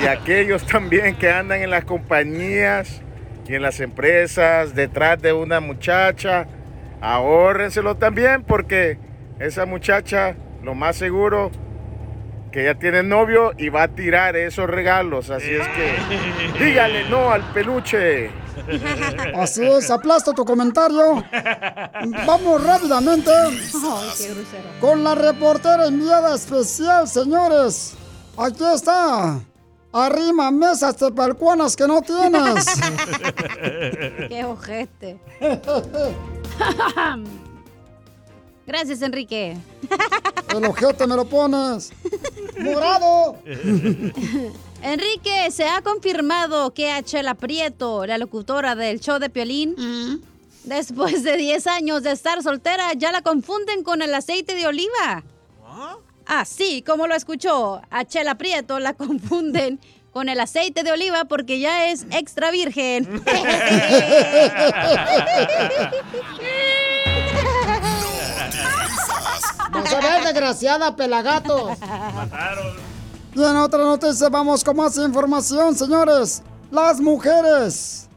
[0.04, 3.02] Y aquellos también que andan en las compañías
[3.48, 6.46] y en las empresas detrás de una muchacha,
[7.02, 8.98] ahórrenselo también porque
[9.40, 11.52] esa muchacha, lo más seguro,
[12.52, 15.30] que ya tiene novio y va a tirar esos regalos.
[15.30, 15.94] Así es que
[16.66, 18.32] dígale no al peluche.
[19.36, 21.24] Así es, aplasto tu comentario.
[22.28, 24.64] Vamos rápidamente Ay, qué grosero.
[24.82, 27.96] con la reportera enviada especial, señores.
[28.38, 29.40] Aquí está.
[29.92, 32.66] Arrima mesas tepalcuanas que no tienes.
[34.30, 35.20] Qué ojete.
[38.68, 39.58] Gracias, Enrique.
[40.56, 41.92] El ojete me lo pones.
[42.60, 43.38] ¡Morado!
[44.82, 49.76] Enrique, se ha confirmado que a Chela Prieto, la locutora del show de Piolín,
[50.64, 55.24] después de 10 años de estar soltera, ya la confunden con el aceite de oliva.
[56.26, 59.80] Así como lo escuchó, a Chela Prieto la confunden
[60.20, 63.24] con el aceite de oliva porque ya es extra virgen.
[69.72, 71.70] Vas a ver, desgraciada pelagato.
[73.34, 76.44] Y en otra noticia vamos con más información, señores.
[76.70, 78.10] Las mujeres.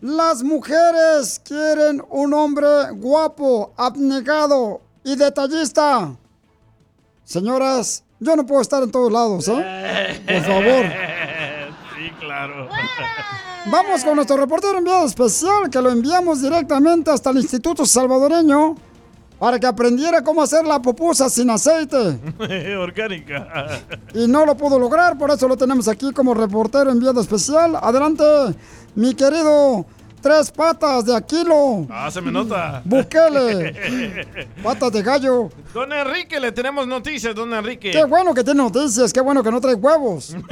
[0.00, 6.16] Las mujeres quieren un hombre guapo, abnegado y detallista.
[7.24, 10.22] Señoras, yo no puedo estar en todos lados, ¿eh?
[10.26, 11.12] Por favor.
[13.66, 18.74] Vamos con nuestro reportero enviado especial que lo enviamos directamente hasta el Instituto Salvadoreño
[19.38, 21.96] para que aprendiera cómo hacer la pupusa sin aceite.
[22.78, 23.80] Orgánica.
[24.14, 27.76] Y no lo pudo lograr, por eso lo tenemos aquí como reportero enviado especial.
[27.80, 28.24] Adelante,
[28.94, 29.84] mi querido
[30.22, 31.86] Tres Patas de Aquilo.
[31.90, 32.80] Ah, se me nota.
[32.84, 34.46] Bukele.
[34.62, 35.50] Patas de gallo.
[35.74, 37.90] Don Enrique, le tenemos noticias, don Enrique.
[37.90, 40.36] Qué bueno que tiene noticias, qué bueno que no trae huevos.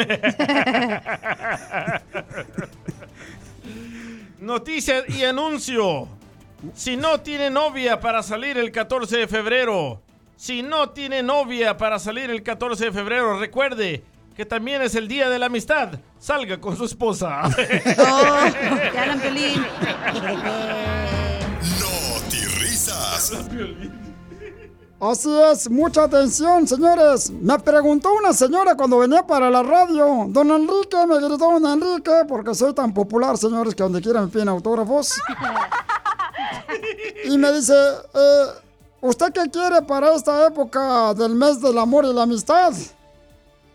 [4.40, 6.08] Noticias y anuncio.
[6.74, 10.00] Si no tiene novia para salir el 14 de febrero,
[10.36, 14.02] si no tiene novia para salir el 14 de febrero, recuerde
[14.41, 15.91] que también es el día de la amistad.
[16.18, 17.43] Salga con su esposa.
[17.57, 19.66] te hablan, Piolín.
[22.59, 23.32] risas.
[24.99, 27.30] Así es, mucha atención, señores.
[27.30, 30.24] Me preguntó una señora cuando venía para la radio.
[30.28, 34.28] Don Enrique, me gritó Don Enrique, porque soy tan popular, señores, que donde quiera me
[34.28, 35.20] piden autógrafos.
[37.24, 38.47] Y me dice, eh,
[39.03, 42.72] ¿usted qué quiere para esta época del mes del amor y la amistad?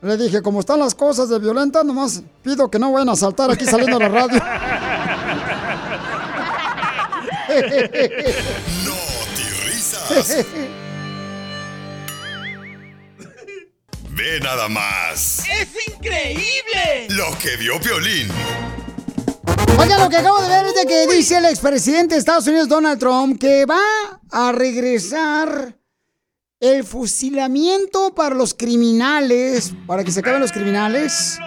[0.05, 3.49] Le dije, como están las cosas de violenta, nomás pido que no vayan a saltar
[3.49, 4.39] aquí saliendo de la radio.
[9.65, 10.45] risas.
[14.11, 17.07] Ve nada más ¡Es increíble!
[17.09, 18.27] lo que vio Piolín.
[19.79, 22.69] Oiga, lo que acabo de ver es de que dice el expresidente de Estados Unidos,
[22.69, 23.81] Donald Trump, que va
[24.29, 25.75] a regresar
[26.71, 31.37] el fusilamiento para los criminales, para que se acaben los criminales,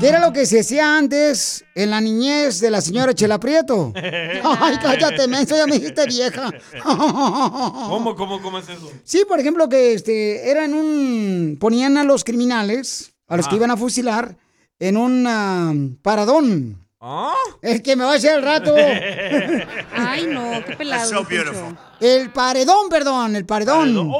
[0.00, 3.92] que era lo que se hacía antes en la niñez de la señora Chela Prieto.
[3.96, 6.50] Ay, cállate, menso, ya me dijiste vieja.
[6.82, 8.90] ¿Cómo, cómo, cómo es eso?
[9.04, 11.56] Sí, por ejemplo, que este, eran un.
[11.60, 13.58] ponían a los criminales, a los que Ah.
[13.58, 14.36] iban a fusilar,
[14.78, 15.72] en un ah,
[16.02, 16.81] paradón.
[17.04, 17.34] ¿Ah?
[17.60, 18.72] El que me va a hacer el rato.
[19.92, 21.10] Ay, no, qué pelado.
[21.10, 21.76] so beautiful.
[21.98, 24.12] El paredón, perdón, el paredón.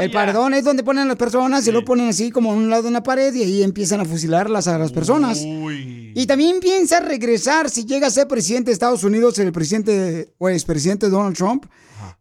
[0.00, 2.70] el paredón es donde ponen a las personas y lo ponen así como a un
[2.70, 5.38] lado de una pared y ahí empiezan a fusilarlas a las personas.
[5.44, 10.48] Y también piensa regresar, si llega a ser presidente de Estados Unidos, el presidente o
[10.48, 11.66] expresidente Donald Trump,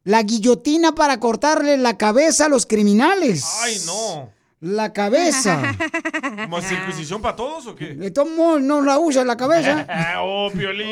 [0.03, 3.43] la guillotina para cortarle la cabeza a los criminales.
[3.61, 4.36] Ay, no.
[4.59, 5.75] La cabeza.
[6.43, 7.93] ¿Como circuncisión para todos o qué?
[7.93, 9.85] De todos modos, no la usa la cabeza.
[10.21, 10.87] oh, Piolín.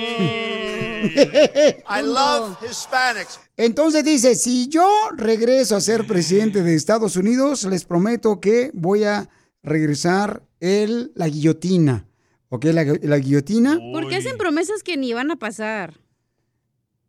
[1.16, 3.40] I love Hispanics.
[3.58, 9.04] Entonces dice, si yo regreso a ser presidente de Estados Unidos, les prometo que voy
[9.04, 9.30] a
[9.64, 12.06] regresar el, la guillotina.
[12.50, 12.66] ¿Ok?
[12.66, 13.80] La, la guillotina.
[13.92, 16.00] ¿Por qué hacen promesas que ni van a pasar?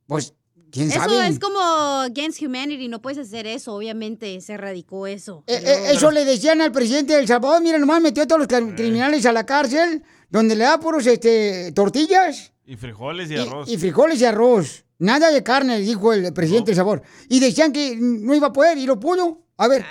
[0.06, 0.34] Pues,
[0.76, 1.26] ¿quién Eso sabe?
[1.28, 5.42] es como against humanity, no puedes hacer eso, obviamente se erradicó eso.
[5.46, 8.40] Eh, eh, eso le decían al presidente de El Salvador, mira, nomás metió a todos
[8.40, 13.36] los cri- criminales a la cárcel, donde le da puros este, tortillas Y frijoles y
[13.36, 13.68] arroz.
[13.68, 14.84] y frijoles y arroz.
[14.98, 17.02] Nada de carne, dijo el presidente de El Salvador.
[17.28, 19.42] Y decían que no iba a poder y lo pudo.
[19.58, 19.84] A ver,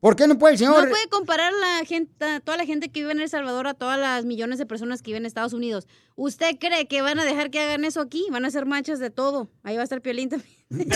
[0.00, 0.84] ¿por qué no puede el señor?
[0.84, 3.74] No puede comparar la gente, a toda la gente que vive en El Salvador a
[3.74, 5.86] todas las millones de personas que viven en Estados Unidos.
[6.16, 8.26] ¿Usted cree que van a dejar que hagan eso aquí?
[8.30, 9.50] Van a hacer marchas de todo.
[9.62, 10.50] Ahí va a estar Piolín también.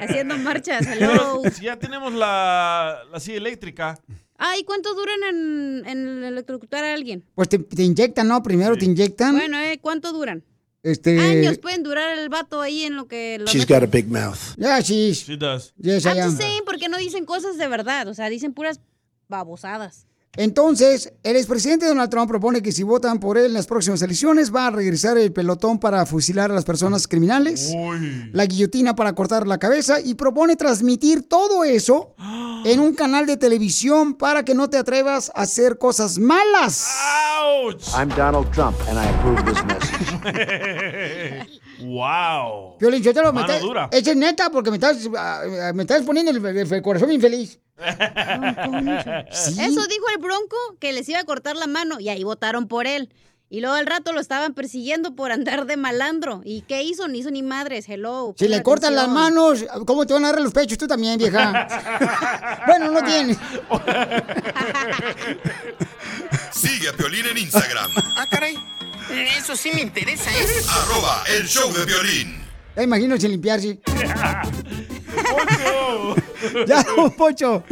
[0.00, 0.86] Haciendo marchas.
[0.86, 1.40] Hello.
[1.42, 3.98] Pero si ya tenemos la, la silla eléctrica.
[4.38, 7.24] Ay, ¿cuánto duran en, en electrocutar a alguien?
[7.34, 8.42] Pues te, te inyectan, ¿no?
[8.42, 9.34] Primero te inyectan.
[9.34, 10.44] Bueno, eh, ¿cuánto duran?
[10.90, 11.18] Este...
[11.20, 13.38] Años pueden durar el vato ahí en lo que...
[13.38, 13.76] Lo She's meten.
[13.80, 14.38] got a big mouth.
[14.56, 15.24] Yeah, she's.
[15.24, 15.72] She does.
[15.78, 16.30] Yes, I I'm am.
[16.30, 18.08] just saying, porque no dicen cosas de verdad.
[18.08, 18.80] O sea, dicen puras
[19.28, 20.06] babosadas.
[20.38, 24.54] Entonces, el expresidente Donald Trump propone que si votan por él en las próximas elecciones,
[24.54, 27.72] va a regresar el pelotón para fusilar a las personas criminales,
[28.32, 32.14] la guillotina para cortar la cabeza y propone transmitir todo eso
[32.66, 36.86] en un canal de televisión para que no te atrevas a hacer cosas malas.
[37.96, 41.48] I'm Donald Trump, and I approve this message.
[41.86, 42.76] wow.
[42.78, 43.62] Piolín, yo te lo Mano metes.
[43.62, 43.88] dura.
[43.90, 47.58] Es neta porque me estás, ah, me estás poniendo el, el- el corazón infeliz.
[47.78, 49.60] Sí.
[49.60, 52.86] Eso dijo el Bronco que les iba a cortar la mano y ahí votaron por
[52.86, 53.10] él.
[53.48, 56.40] Y luego al rato lo estaban persiguiendo por andar de malandro.
[56.44, 57.06] ¿Y qué hizo?
[57.06, 57.88] Ni hizo ni madres.
[57.88, 58.34] Hello.
[58.36, 60.76] Si le cortan las manos, ¿cómo te van a agarrar los pechos?
[60.78, 61.68] Tú también, vieja.
[62.66, 63.34] bueno, no tiene.
[66.52, 67.92] Sigue a Piolín en Instagram.
[68.16, 68.58] Ah, caray.
[69.38, 70.46] Eso sí me interesa, ¿eh?
[70.68, 72.45] Arroba el show de violín.
[72.76, 73.80] Ya imagino sin limpiarse.
[76.66, 77.64] ya, don Pocho.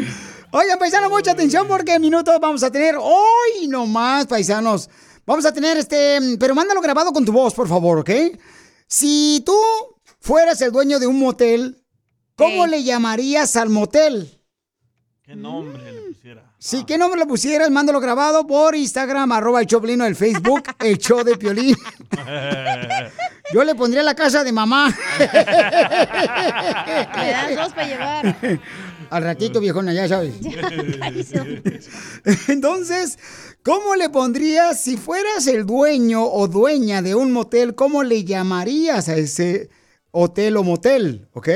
[0.51, 4.89] Oigan, paisanos, mucha atención porque en minutos vamos a tener hoy nomás, paisanos.
[5.27, 8.11] Vamos a tener este, pero mándalo grabado con tu voz, por favor, ¿ok?
[8.87, 9.57] Si tú
[10.21, 11.85] fueras el dueño de un motel,
[12.37, 14.41] ¿cómo le llamarías al motel?
[15.23, 16.55] ¿Qué nombre le pusiera?
[16.59, 20.99] Si qué nombre le pusieras, mándalo grabado por Instagram, arroba el Choplino, el Facebook, el
[20.99, 21.77] show de Piolín.
[23.53, 24.95] Yo le pondría la casa de mamá.
[25.19, 25.27] Me
[27.31, 28.37] das dos para llevar.
[29.11, 30.35] Al ratito, viejona, ya sabes.
[32.49, 33.19] Entonces,
[33.63, 37.75] ¿cómo le pondrías si fueras el dueño o dueña de un motel?
[37.75, 39.69] ¿Cómo le llamarías a ese
[40.11, 41.29] hotel o motel?
[41.35, 41.49] ¿Ok?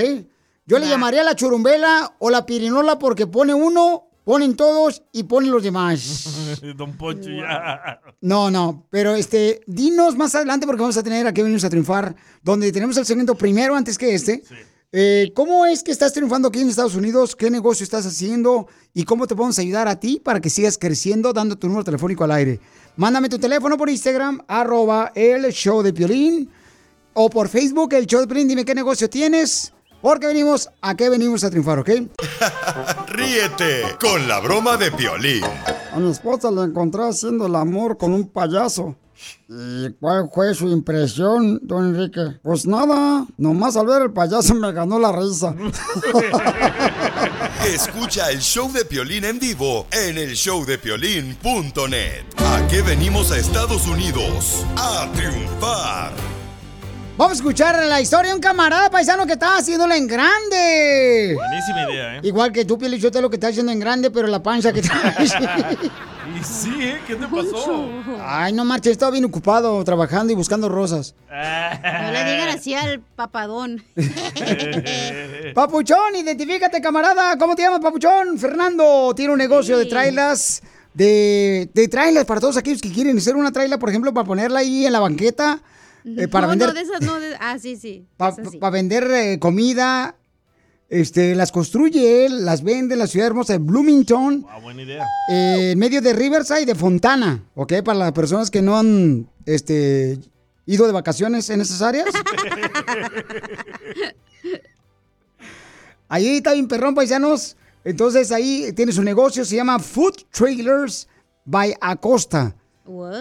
[0.67, 5.51] Yo le llamaría la churumbela o la pirinola porque pone uno, ponen todos y ponen
[5.51, 6.61] los demás.
[6.77, 7.99] Don Poncho, ya.
[8.21, 12.15] No, no, pero este, dinos más adelante porque vamos a tener aquí venimos a triunfar,
[12.43, 14.43] donde tenemos el segmento primero antes que este.
[14.93, 17.35] Eh, ¿Cómo es que estás triunfando aquí en Estados Unidos?
[17.35, 18.69] ¿Qué negocio estás haciendo?
[18.93, 22.25] ¿Y cómo te podemos ayudar a ti para que sigas creciendo dando tu número telefónico
[22.25, 22.61] al aire?
[22.97, 26.51] Mándame tu teléfono por Instagram, arroba el show de Piolín,
[27.15, 28.49] o por Facebook, el show de Piolín.
[28.49, 31.89] Dime qué negocio tienes Porque venimos, ¿a qué venimos a triunfar, ok?
[33.09, 35.43] Ríete con la broma de Piolín.
[35.93, 38.97] A mi esposa la encontré haciendo el amor con un payaso.
[39.49, 42.39] ¿Y cuál fue su impresión, don Enrique?
[42.43, 45.55] Pues nada, nomás al ver el payaso me ganó la risa.
[47.67, 52.25] Escucha el show de Piolín en vivo en el showdepiolín.net.
[52.37, 54.65] ¿A qué venimos a Estados Unidos?
[54.77, 56.13] A triunfar.
[57.19, 61.35] Vamos a escuchar la historia de un camarada paisano que está haciéndola en grande.
[61.35, 62.21] Buenísima idea, ¿eh?
[62.23, 65.35] Igual que tú, Pielichote, lo que está haciendo en grande, pero la panza que traes.
[66.29, 67.01] Y sí, ¿eh?
[67.07, 67.89] ¿Qué te pasó?
[68.21, 71.15] Ay, no marches, estaba bien ocupado trabajando y buscando rosas.
[71.29, 73.83] No le digan así al papadón.
[75.55, 77.37] Papuchón, identifícate, camarada.
[77.39, 78.39] ¿Cómo te llamas, Papuchón?
[78.39, 80.63] Fernando tiene un negocio de trailers.
[80.93, 84.61] De, de trailers para todos aquellos que quieren hacer una trailer, por ejemplo, para ponerla
[84.61, 85.61] ahí en la banqueta.
[86.05, 87.21] Eh, para no, vender no, de esas no.
[87.21, 88.07] de- ah, sí, sí.
[88.17, 90.15] para vender eh, comida.
[90.91, 95.05] Este, las construye él, las vende en la ciudad hermosa de Bloomington, Ah, buena idea.
[95.31, 97.83] eh, en medio de Riverside y de Fontana, ¿ok?
[97.85, 100.19] Para las personas que no han este,
[100.65, 102.09] ido de vacaciones en esas áreas.
[106.09, 107.57] Ahí está bien perrón, paisanos.
[107.85, 111.09] Entonces ahí tiene su negocio, se llama Food Trailers
[111.45, 112.55] by Acosta.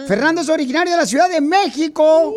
[0.06, 2.34] Fernando es originario de la Ciudad de México.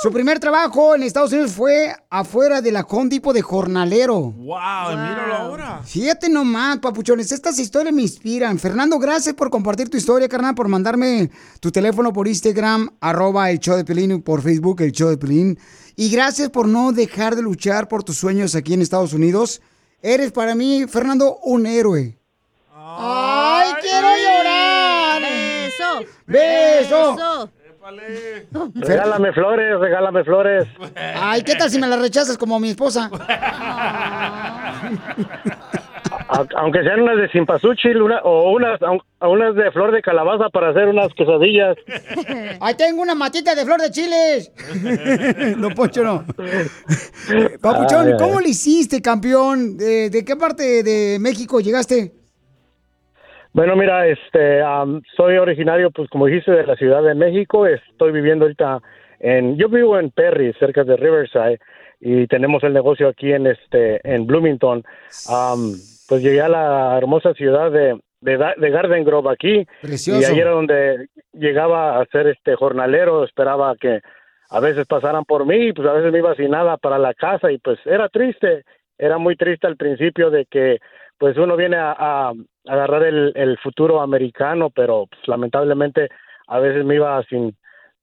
[0.00, 4.20] Su primer trabajo en Estados Unidos fue afuera de la Depot de jornalero.
[4.20, 4.90] ¡Wow!
[4.90, 5.80] Míralo ahora.
[5.84, 8.58] Fíjate nomás, papuchones, estas historias me inspiran.
[8.60, 11.28] Fernando, gracias por compartir tu historia, carnal, por mandarme
[11.58, 15.18] tu teléfono por Instagram, arroba el show de Pelín, y por Facebook, el show de
[15.18, 15.58] Pelín.
[15.96, 19.60] Y gracias por no dejar de luchar por tus sueños aquí en Estados Unidos.
[20.02, 22.16] Eres para mí, Fernando, un héroe.
[22.72, 24.53] ¡Ay, quiero llorar!
[26.26, 27.16] ¡Beso!
[27.16, 27.50] ¡Beso!
[28.76, 30.64] Regálame flores, regálame flores.
[31.16, 33.10] Ay, ¿qué tal si me la rechazas como mi esposa?
[36.28, 40.48] A- aunque sean unas de simpasúchil una, o unas, aun- unas de flor de calabaza
[40.50, 41.76] para hacer unas quesadillas.
[42.60, 44.50] Ahí tengo una matita de flor de chiles.
[45.58, 46.24] no, Poncho, no.
[47.60, 49.76] Papuchón, ¿cómo le hiciste, campeón?
[49.76, 52.12] ¿De, de qué parte de México llegaste?
[53.54, 57.68] Bueno, mira, este, am, soy originario, pues como dijiste, de la Ciudad de México.
[57.68, 58.80] Estoy viviendo ahorita
[59.20, 61.60] en, yo vivo en Perry, cerca de Riverside,
[62.00, 64.82] y tenemos el negocio aquí en este, en Bloomington.
[65.28, 65.72] Am,
[66.08, 69.64] pues llegué a la hermosa ciudad de, de, de Garden Grove aquí.
[69.82, 70.20] Precioso.
[70.20, 74.00] Y ahí era donde llegaba a ser este jornalero, esperaba que
[74.50, 77.52] a veces pasaran por mí, pues a veces me iba sin nada para la casa
[77.52, 78.64] y pues era triste,
[78.98, 80.78] era muy triste al principio de que
[81.18, 82.32] pues uno viene a, a
[82.66, 86.08] agarrar el, el futuro americano, pero pues, lamentablemente
[86.48, 87.56] a veces me iba sin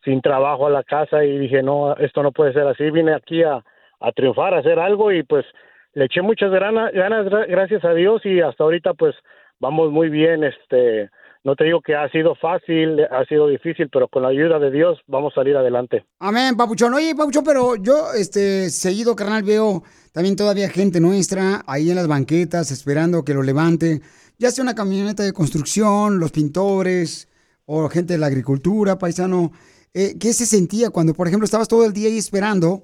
[0.04, 3.44] sin trabajo a la casa y dije, no, esto no puede ser así, vine aquí
[3.44, 3.64] a,
[4.00, 5.46] a triunfar, a hacer algo y pues
[5.94, 9.14] le eché muchas ganas, ganas gra- gracias a Dios y hasta ahorita pues
[9.60, 11.12] vamos muy bien, este,
[11.44, 14.72] no te digo que ha sido fácil, ha sido difícil, pero con la ayuda de
[14.72, 16.04] Dios vamos a salir adelante.
[16.20, 16.96] Amén, Papuchón.
[16.96, 19.84] Oye, Papuchón, pero yo, este, seguido, carnal, veo
[20.14, 24.02] también todavía gente nuestra ahí en las banquetas esperando que lo levante.
[24.42, 27.28] Ya sea una camioneta de construcción, los pintores
[27.66, 29.52] o gente de la agricultura, paisano.
[29.94, 32.84] Eh, ¿Qué se sentía cuando, por ejemplo, estabas todo el día ahí esperando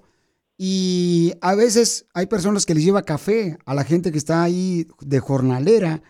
[0.56, 4.86] y a veces hay personas que les lleva café a la gente que está ahí
[5.02, 6.04] de jornalera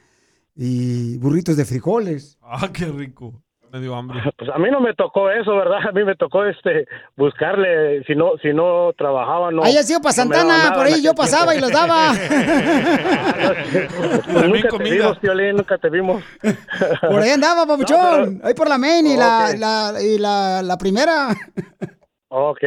[0.53, 2.37] y burritos de frijoles?
[2.41, 3.41] Ah, qué rico.
[3.71, 4.19] Me dio hambre.
[4.37, 5.79] Pues a mí no me tocó eso, ¿verdad?
[5.87, 9.63] A mí me tocó este buscarle, si no, si no trabajaba, no.
[9.63, 12.13] Ahí ha sido para Santana, por ahí yo pasaba y los daba.
[14.27, 16.23] Pues nunca te vimos, Piolín, nunca te vimos.
[17.01, 18.41] Por ahí andaba, papuchón.
[18.43, 19.51] Ahí por la main y, la,
[20.01, 21.29] y la, la primera.
[22.29, 22.59] Ok,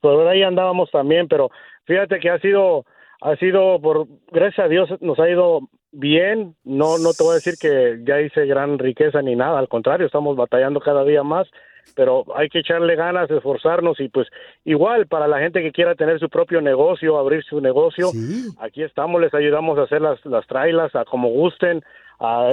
[0.00, 1.50] por ahí andábamos también, pero
[1.84, 2.84] fíjate que ha sido,
[3.22, 5.60] ha sido por, gracias a Dios nos ha ido
[5.92, 6.54] bien.
[6.64, 10.06] No, no te voy a decir que ya hice gran riqueza ni nada, al contrario,
[10.06, 11.48] estamos batallando cada día más,
[11.94, 14.28] pero hay que echarle ganas, esforzarnos y pues
[14.64, 18.10] igual para la gente que quiera tener su propio negocio, abrir su negocio,
[18.58, 21.82] aquí estamos, les ayudamos a hacer las, las trailas a como gusten,
[22.18, 22.50] a,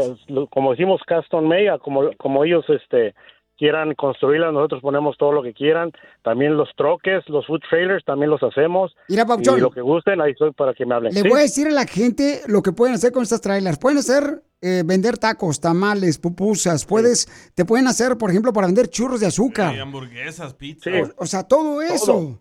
[0.50, 3.14] como decimos custom made, a como, como ellos este
[3.58, 5.92] quieran construirlas, nosotros ponemos todo lo que quieran,
[6.24, 8.96] también los troques, los food trailers, también los hacemos.
[9.10, 9.58] Mira, Papuchón.
[9.58, 11.14] y lo que gusten, ahí estoy para que me hablen.
[11.14, 11.30] Le ¿Sí?
[11.30, 13.78] voy a decir a la gente lo que pueden hacer con estas trailers.
[13.78, 16.86] Pueden hacer, eh, vender tacos, tamales, pupusas.
[16.86, 19.76] Puedes, te pueden hacer, por ejemplo, para vender churros de azúcar.
[19.76, 20.90] Y hamburguesas, pizza.
[20.90, 22.40] O, o sea, todo eso.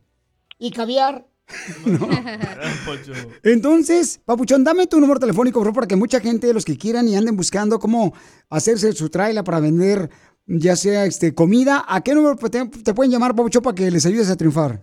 [0.58, 1.26] Y caviar.
[3.42, 7.08] Entonces, Papuchón, dame tu número telefónico, por favor, para que mucha gente, los que quieran
[7.08, 8.14] y anden buscando cómo
[8.48, 10.10] hacerse su trailer para vender,
[10.58, 14.04] ya sea este comida, ¿a qué número te, te pueden llamar, Papuchón, para que les
[14.06, 14.80] ayudes a triunfar?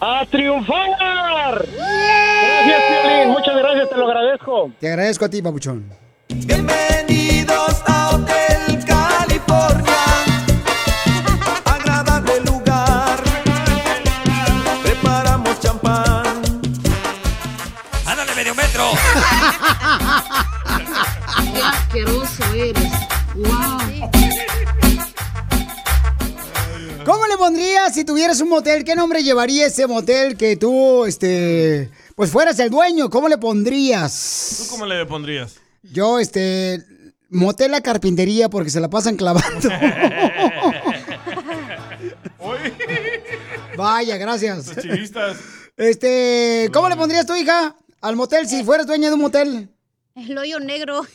[0.00, 1.64] ¡A triunfar!
[1.68, 3.28] Gracias, Piolín.
[3.30, 4.72] Muchas gracias, te lo agradezco.
[4.80, 5.88] Te agradezco a ti, Papuchón.
[6.28, 6.97] Bienvenidos
[21.58, 22.92] Qué asqueroso eres.
[23.34, 24.10] Wow.
[27.04, 28.84] ¿Cómo le pondrías si tuvieras un motel?
[28.84, 33.10] ¿Qué nombre llevaría ese motel que tú, este, pues fueras el dueño?
[33.10, 34.58] ¿Cómo le pondrías?
[34.58, 35.56] ¿Tú cómo le pondrías?
[35.82, 36.84] Yo, este,
[37.28, 39.68] motel la carpintería porque se la pasan clavando.
[43.76, 44.64] Vaya, gracias.
[44.68, 45.38] Los chivistas.
[45.76, 49.68] Este, ¿cómo le pondrías tu hija al motel si fueras dueña de un motel?
[50.18, 51.02] El hoyo negro.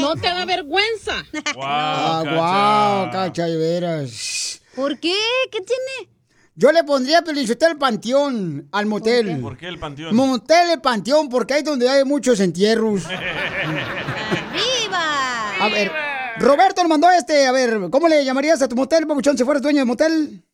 [0.00, 1.24] No te da vergüenza.
[1.60, 4.60] Ah, guau, cacha, de veras.
[4.76, 5.14] ¿Por qué?
[5.50, 6.12] ¿Qué tiene?
[6.54, 9.40] Yo le pondría Pelichotel el panteón al motel.
[9.40, 10.14] ¿Por qué el panteón?
[10.14, 13.02] Motel el panteón, porque ahí es donde hay muchos entierros.
[14.52, 15.64] ¡Viva!
[15.64, 15.90] A ver,
[16.38, 19.62] Roberto nos mandó este, a ver, ¿cómo le llamarías a tu motel, papuchón, si fueras
[19.62, 20.44] dueño de motel?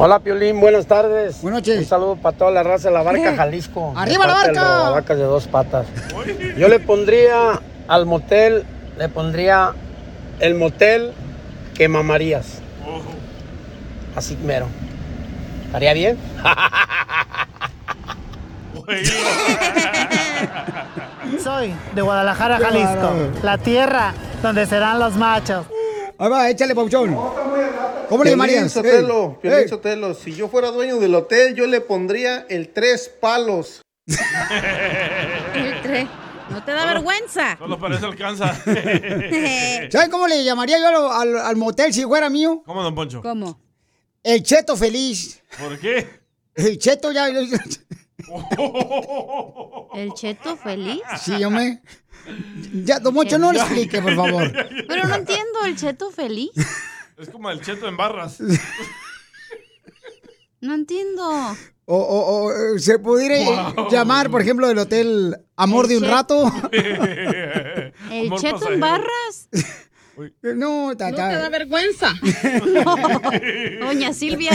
[0.00, 1.42] Hola, Piolín, buenas tardes.
[1.42, 1.80] Buenas noches.
[1.80, 3.94] Un saludo para toda la raza de la barca Jalisco.
[3.96, 4.62] de ¡Arriba la barca!
[4.62, 5.88] Robavacas de dos patas.
[6.56, 8.64] Yo le pondría al motel,
[8.96, 9.72] le pondría
[10.38, 11.10] el motel
[11.74, 12.60] que mamarías.
[14.14, 14.68] Así mero.
[15.66, 16.16] ¿Estaría bien?
[21.42, 25.66] Soy de Guadalajara, Jalisco, la tierra donde serán los machos.
[26.18, 27.14] Ahí va, échale, papuchón.
[27.14, 28.72] ¿Cómo le Piolín llamarías?
[28.72, 29.68] Sotelo, Ey, Piolín.
[29.68, 33.82] Sotelo, si yo fuera dueño del hotel, yo le pondría el tres palos.
[34.06, 34.16] El
[35.82, 36.08] tre-
[36.50, 37.56] No te da vergüenza.
[37.58, 38.54] Solo para eso alcanza.
[38.64, 40.96] ¿Sabes cómo le llamaría yo al,
[41.36, 42.62] al- al motel si fuera mío?
[42.64, 43.20] ¿Cómo, don Poncho?
[43.22, 43.60] ¿Cómo?
[44.22, 45.42] El cheto feliz.
[45.58, 46.08] ¿Por qué?
[46.54, 47.28] El cheto ya...
[49.94, 51.02] ¿El cheto feliz?
[51.22, 51.82] Sí, yo me...
[52.84, 54.52] Ya, don Moncho, no le explique, por favor.
[54.86, 56.50] Pero no entiendo, ¿el cheto feliz?
[57.16, 58.38] Es como el cheto en barras.
[60.60, 61.22] No entiendo.
[61.84, 63.88] O, o- o, se pudiera Wow.
[63.90, 66.52] llamar, por ejemplo, el hotel Amor El de un rato.
[66.72, 68.74] ¿El Amor cheto pasajero.
[68.74, 69.48] en barras?
[70.42, 71.28] No, ta, No ta.
[71.30, 72.08] te da vergüenza.
[73.80, 74.52] Doña Silvia.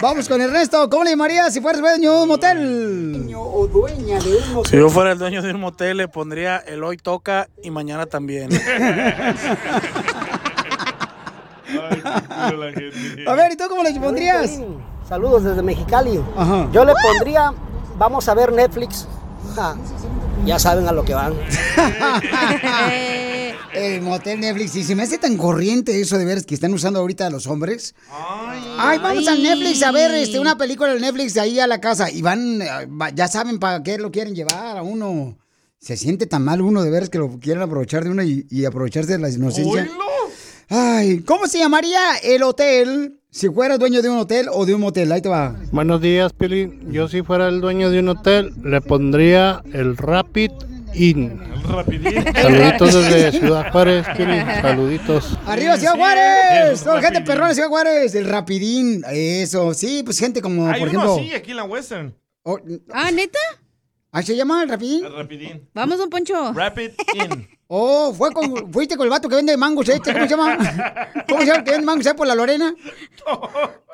[0.00, 0.88] Vamos con Ernesto.
[0.88, 3.34] ¿Cómo le llamarías si fueras dueño de un motel?
[3.36, 6.82] O dueña de un Si yo fuera el dueño de un motel, le pondría el
[6.84, 8.50] hoy toca y mañana también.
[13.26, 14.60] A ver, ¿y tú cómo le pondrías?
[15.08, 16.20] Saludos desde Mexicali.
[16.36, 16.68] Ajá.
[16.72, 17.52] Yo le pondría,
[17.96, 19.08] vamos a ver Netflix.
[19.54, 19.76] Ja,
[20.44, 21.32] ya saben a lo que van.
[23.74, 24.74] El motel Netflix.
[24.76, 27.46] Y se me hace tan corriente eso de ver que están usando ahorita a los
[27.46, 27.94] hombres.
[28.78, 32.10] Ay, vamos a Netflix a ver este, una película de Netflix ahí a la casa.
[32.10, 35.38] Y van, va- ya saben para qué lo quieren llevar a uno.
[35.78, 38.64] Se siente tan mal uno de ver que lo quieren aprovechar de uno y, y
[38.64, 39.88] aprovecharse de la inocencia.
[40.68, 44.80] Ay, ¿cómo se llamaría el hotel si fueras dueño de un hotel o de un
[44.80, 45.12] motel?
[45.12, 45.54] Ahí te va.
[45.70, 46.90] Buenos días, Piolín.
[46.90, 50.50] Yo si fuera el dueño de un hotel, le pondría el Rapid
[50.94, 51.40] Inn.
[52.34, 54.44] Saluditos desde Ciudad Juárez, Piolín.
[54.62, 55.38] Saluditos.
[55.46, 56.82] ¡Arriba, Ciudad Juárez!
[56.82, 58.14] Toda la gente perrona, Ciudad Juárez.
[58.14, 59.04] El rapidín.
[59.10, 61.16] Eso, sí, pues gente como, Hay por uno ejemplo...
[61.16, 62.14] así aquí en la Western.
[62.92, 63.38] Ah, ¿neta?
[64.10, 65.04] ¿Ah, se llama el rapidín?
[65.04, 65.68] El rapidín.
[65.74, 66.52] Vamos, don Poncho.
[66.52, 67.48] Rapid In.
[67.70, 70.56] Oh, fue con, fuiste con el vato que vende mangos este, ¿cómo se llama?
[71.28, 72.74] ¿Cómo se llama que vende mangos ahí por la Lorena?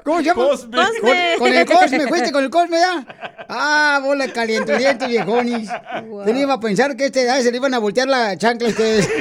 [0.05, 0.45] ¿Cómo se llama?
[0.47, 0.77] Cosme.
[1.01, 3.05] Con, con el Cosme, fuiste con el Cosme ya.
[3.49, 5.69] Ah, bola calienturiento, viejonis.
[6.24, 8.70] ¿Quién iba a pensar que este edad se le iban a voltear la chancla a
[8.70, 9.09] ustedes?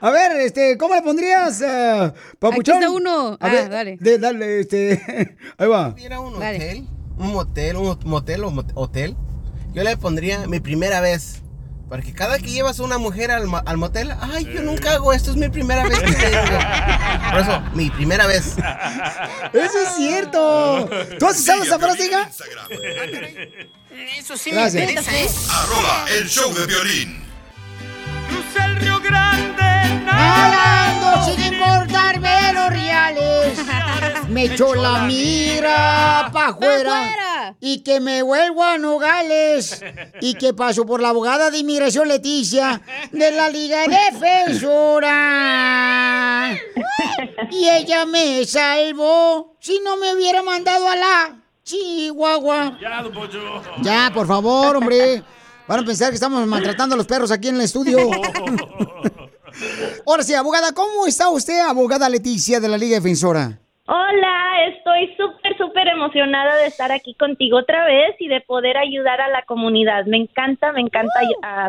[0.00, 2.76] A ver, este, ¿cómo le pondrías, eh, papuchón?
[2.76, 3.32] Aquí está uno.
[3.32, 3.96] A Ah, ver, dale.
[4.00, 5.88] de- dale, este, ahí va.
[6.20, 6.86] un hotel,
[7.18, 9.16] un motel, un motel o hotel,
[9.74, 11.42] yo le pondría mi primera vez
[11.88, 15.30] Porque cada que llevas a una mujer al, al motel, ay, yo nunca hago esto,
[15.30, 16.38] es mi primera vez que.
[17.30, 18.56] Por eso, mi primera vez.
[19.54, 20.88] Eso es cierto.
[21.18, 22.28] ¿Tú has usado esa frase, hija?
[24.18, 24.74] Eso sí Gracias.
[24.74, 25.28] me interesa, ¿eh?
[25.50, 27.24] Arroba el show de violín.
[28.28, 33.37] Cruza el Río Grande Nadando sin importarme los reales.
[34.28, 37.56] Me echó la mira pa' afuera.
[37.60, 39.82] Y que me vuelvo a Nogales.
[40.20, 42.82] Y que paso por la abogada de inmigración Leticia
[43.12, 44.98] de la Liga Defensora.
[47.50, 49.56] Y ella me salvó.
[49.60, 52.78] Si no me hubiera mandado a la Chihuahua.
[52.80, 53.04] Ya.
[53.82, 55.22] Ya, por favor, hombre.
[55.68, 57.98] Van a pensar que estamos maltratando a los perros aquí en el estudio.
[60.06, 63.60] Ahora sí, abogada, ¿cómo está usted, abogada Leticia de la Liga Defensora?
[63.90, 69.18] Hola, estoy súper, súper emocionada de estar aquí contigo otra vez y de poder ayudar
[69.22, 70.04] a la comunidad.
[70.04, 71.18] Me encanta, me encanta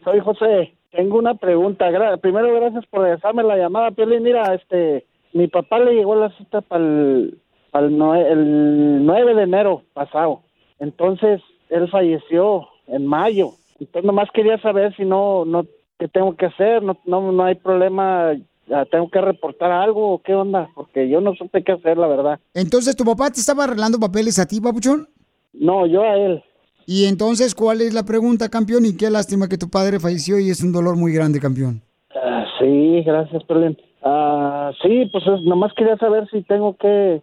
[0.05, 0.75] Soy José.
[0.93, 1.91] Tengo una pregunta.
[1.91, 4.23] Gra- Primero, gracias por regresarme la llamada, Piolín.
[4.23, 7.39] Mira, este, mi papá le llegó la cita para el,
[7.75, 10.43] el 9 de enero pasado.
[10.79, 13.51] Entonces, él falleció en mayo.
[13.79, 15.65] Entonces, nomás quería saber si no, no,
[15.99, 16.83] qué tengo que hacer.
[16.83, 18.33] No, no, no hay problema.
[18.73, 20.69] Ah, ¿Tengo que reportar algo o qué onda?
[20.75, 22.39] Porque yo no supe qué hacer, la verdad.
[22.55, 25.09] Entonces, ¿tu papá te estaba arreglando papeles a ti, papuchón?
[25.55, 26.43] No, yo a él.
[26.87, 28.85] Y entonces, ¿cuál es la pregunta, campeón?
[28.87, 31.83] Y qué lástima que tu padre falleció y es un dolor muy grande, campeón.
[32.15, 33.77] Ah, sí, gracias, Piolín.
[34.03, 37.23] Ah, sí, pues es- nomás quería saber si tengo que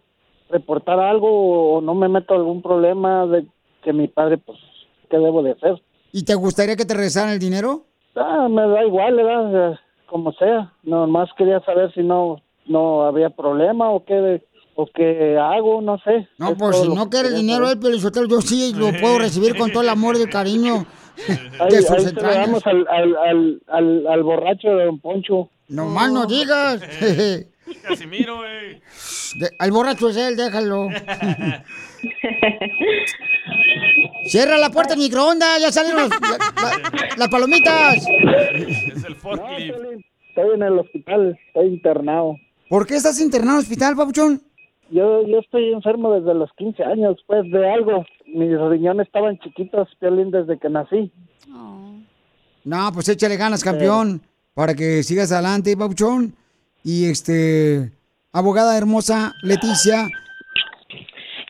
[0.50, 3.46] reportar algo o no me meto algún problema de
[3.82, 4.58] que mi padre, pues,
[5.10, 5.80] ¿qué debo de hacer?
[6.12, 7.84] ¿Y te gustaría que te regresaran el dinero?
[8.14, 9.72] Ah, me da igual, ¿verdad?
[9.72, 9.78] Eh,
[10.08, 10.72] Como sea.
[10.82, 14.42] Nomás quería saber si no no había problema o qué
[14.74, 16.28] o qué hago, no sé.
[16.38, 19.56] No, Es pues si no quiere el dinero, el Pelizotelo, yo sí lo puedo recibir
[19.56, 20.84] con todo el amor y el cariño
[21.58, 25.48] Ahí, de sus ahí damos al, al, al, al, borracho de Don Poncho.
[25.68, 26.80] No más no digas.
[27.82, 28.80] Casimiro, eh.
[29.38, 30.88] De- al borracho es él, déjalo.
[34.26, 37.96] Cierra la puerta del microondas, ya salieron los- la- la- las palomitas.
[37.96, 39.76] Es el forklift.
[40.28, 42.36] Estoy en el hospital, estoy internado.
[42.68, 44.42] ¿Por qué estás internado en el hospital, papuchón?
[44.90, 48.04] Yo, yo estoy enfermo desde los 15 años, pues, de algo.
[48.26, 51.10] Mis riñones estaban chiquitos, Piolín, desde que nací.
[52.64, 54.20] No, pues échale ganas, campeón,
[54.52, 56.34] para que sigas adelante, papuchón.
[56.88, 57.90] Y este,
[58.32, 60.06] abogada hermosa, Leticia,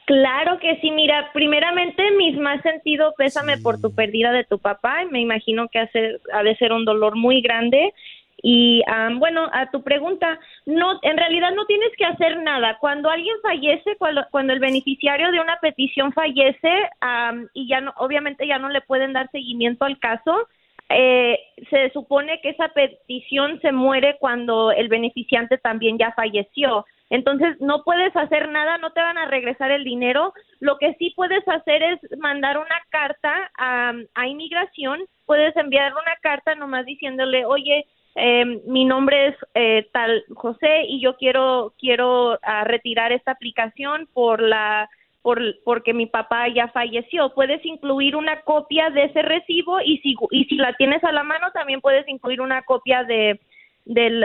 [0.06, 5.04] Claro que sí, mira, primeramente mis más sentido pésame por tu pérdida de tu papá,
[5.10, 7.92] me imagino que hace, ha de ser un dolor muy grande.
[8.40, 12.78] Y am, bueno, a tu pregunta, no, en realidad no tienes que hacer nada.
[12.78, 17.92] Cuando alguien fallece, cuando, cuando el beneficiario de una petición fallece am, y ya no,
[17.96, 20.46] obviamente ya no le pueden dar seguimiento al caso,
[20.88, 21.38] eh,
[21.70, 26.84] se supone que esa petición se muere cuando el beneficiante también ya falleció.
[27.10, 30.32] Entonces no puedes hacer nada, no te van a regresar el dinero.
[30.60, 35.00] Lo que sí puedes hacer es mandar una carta a, a inmigración.
[35.24, 37.86] Puedes enviar una carta nomás diciéndole, oye,
[38.16, 44.08] eh, mi nombre es eh, tal José y yo quiero quiero ah, retirar esta aplicación
[44.14, 44.88] por la
[45.26, 47.34] por, porque mi papá ya falleció.
[47.34, 51.24] Puedes incluir una copia de ese recibo y si, y si la tienes a la
[51.24, 53.40] mano también puedes incluir una copia de,
[53.86, 54.24] del,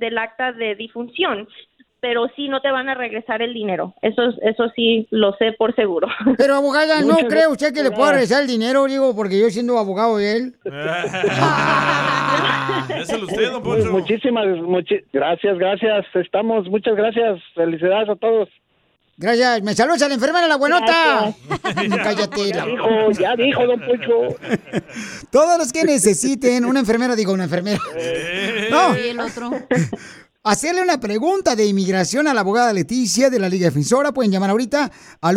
[0.00, 1.46] del acta de difunción,
[2.00, 3.94] pero sí no te van a regresar el dinero.
[4.02, 6.08] Eso, eso sí lo sé por seguro.
[6.36, 8.86] Pero abogada, ¿no Muchas cree usted que le pueda regresar el dinero?
[8.86, 10.54] Digo, porque yo siendo abogado de él.
[12.98, 13.92] Es el usted, don Pues Poncho.
[13.92, 14.44] muchísimas,
[15.12, 16.04] gracias, gracias.
[16.14, 17.40] Estamos, muchas gracias.
[17.54, 18.48] Felicidades a todos.
[19.22, 19.62] Gracias.
[19.62, 21.32] Me saludos a la enfermera, la buenota.
[22.02, 22.48] Cállate.
[22.50, 24.36] Ya la- dijo, ya dijo, don Poncho.
[25.30, 27.78] Todos los que necesiten una enfermera, digo una enfermera.
[28.70, 28.98] No.
[28.98, 29.50] Y el otro.
[30.44, 34.10] Hacerle una pregunta de inmigración a la abogada Leticia de la Liga Defensora.
[34.10, 34.90] Pueden llamar ahorita
[35.20, 35.36] al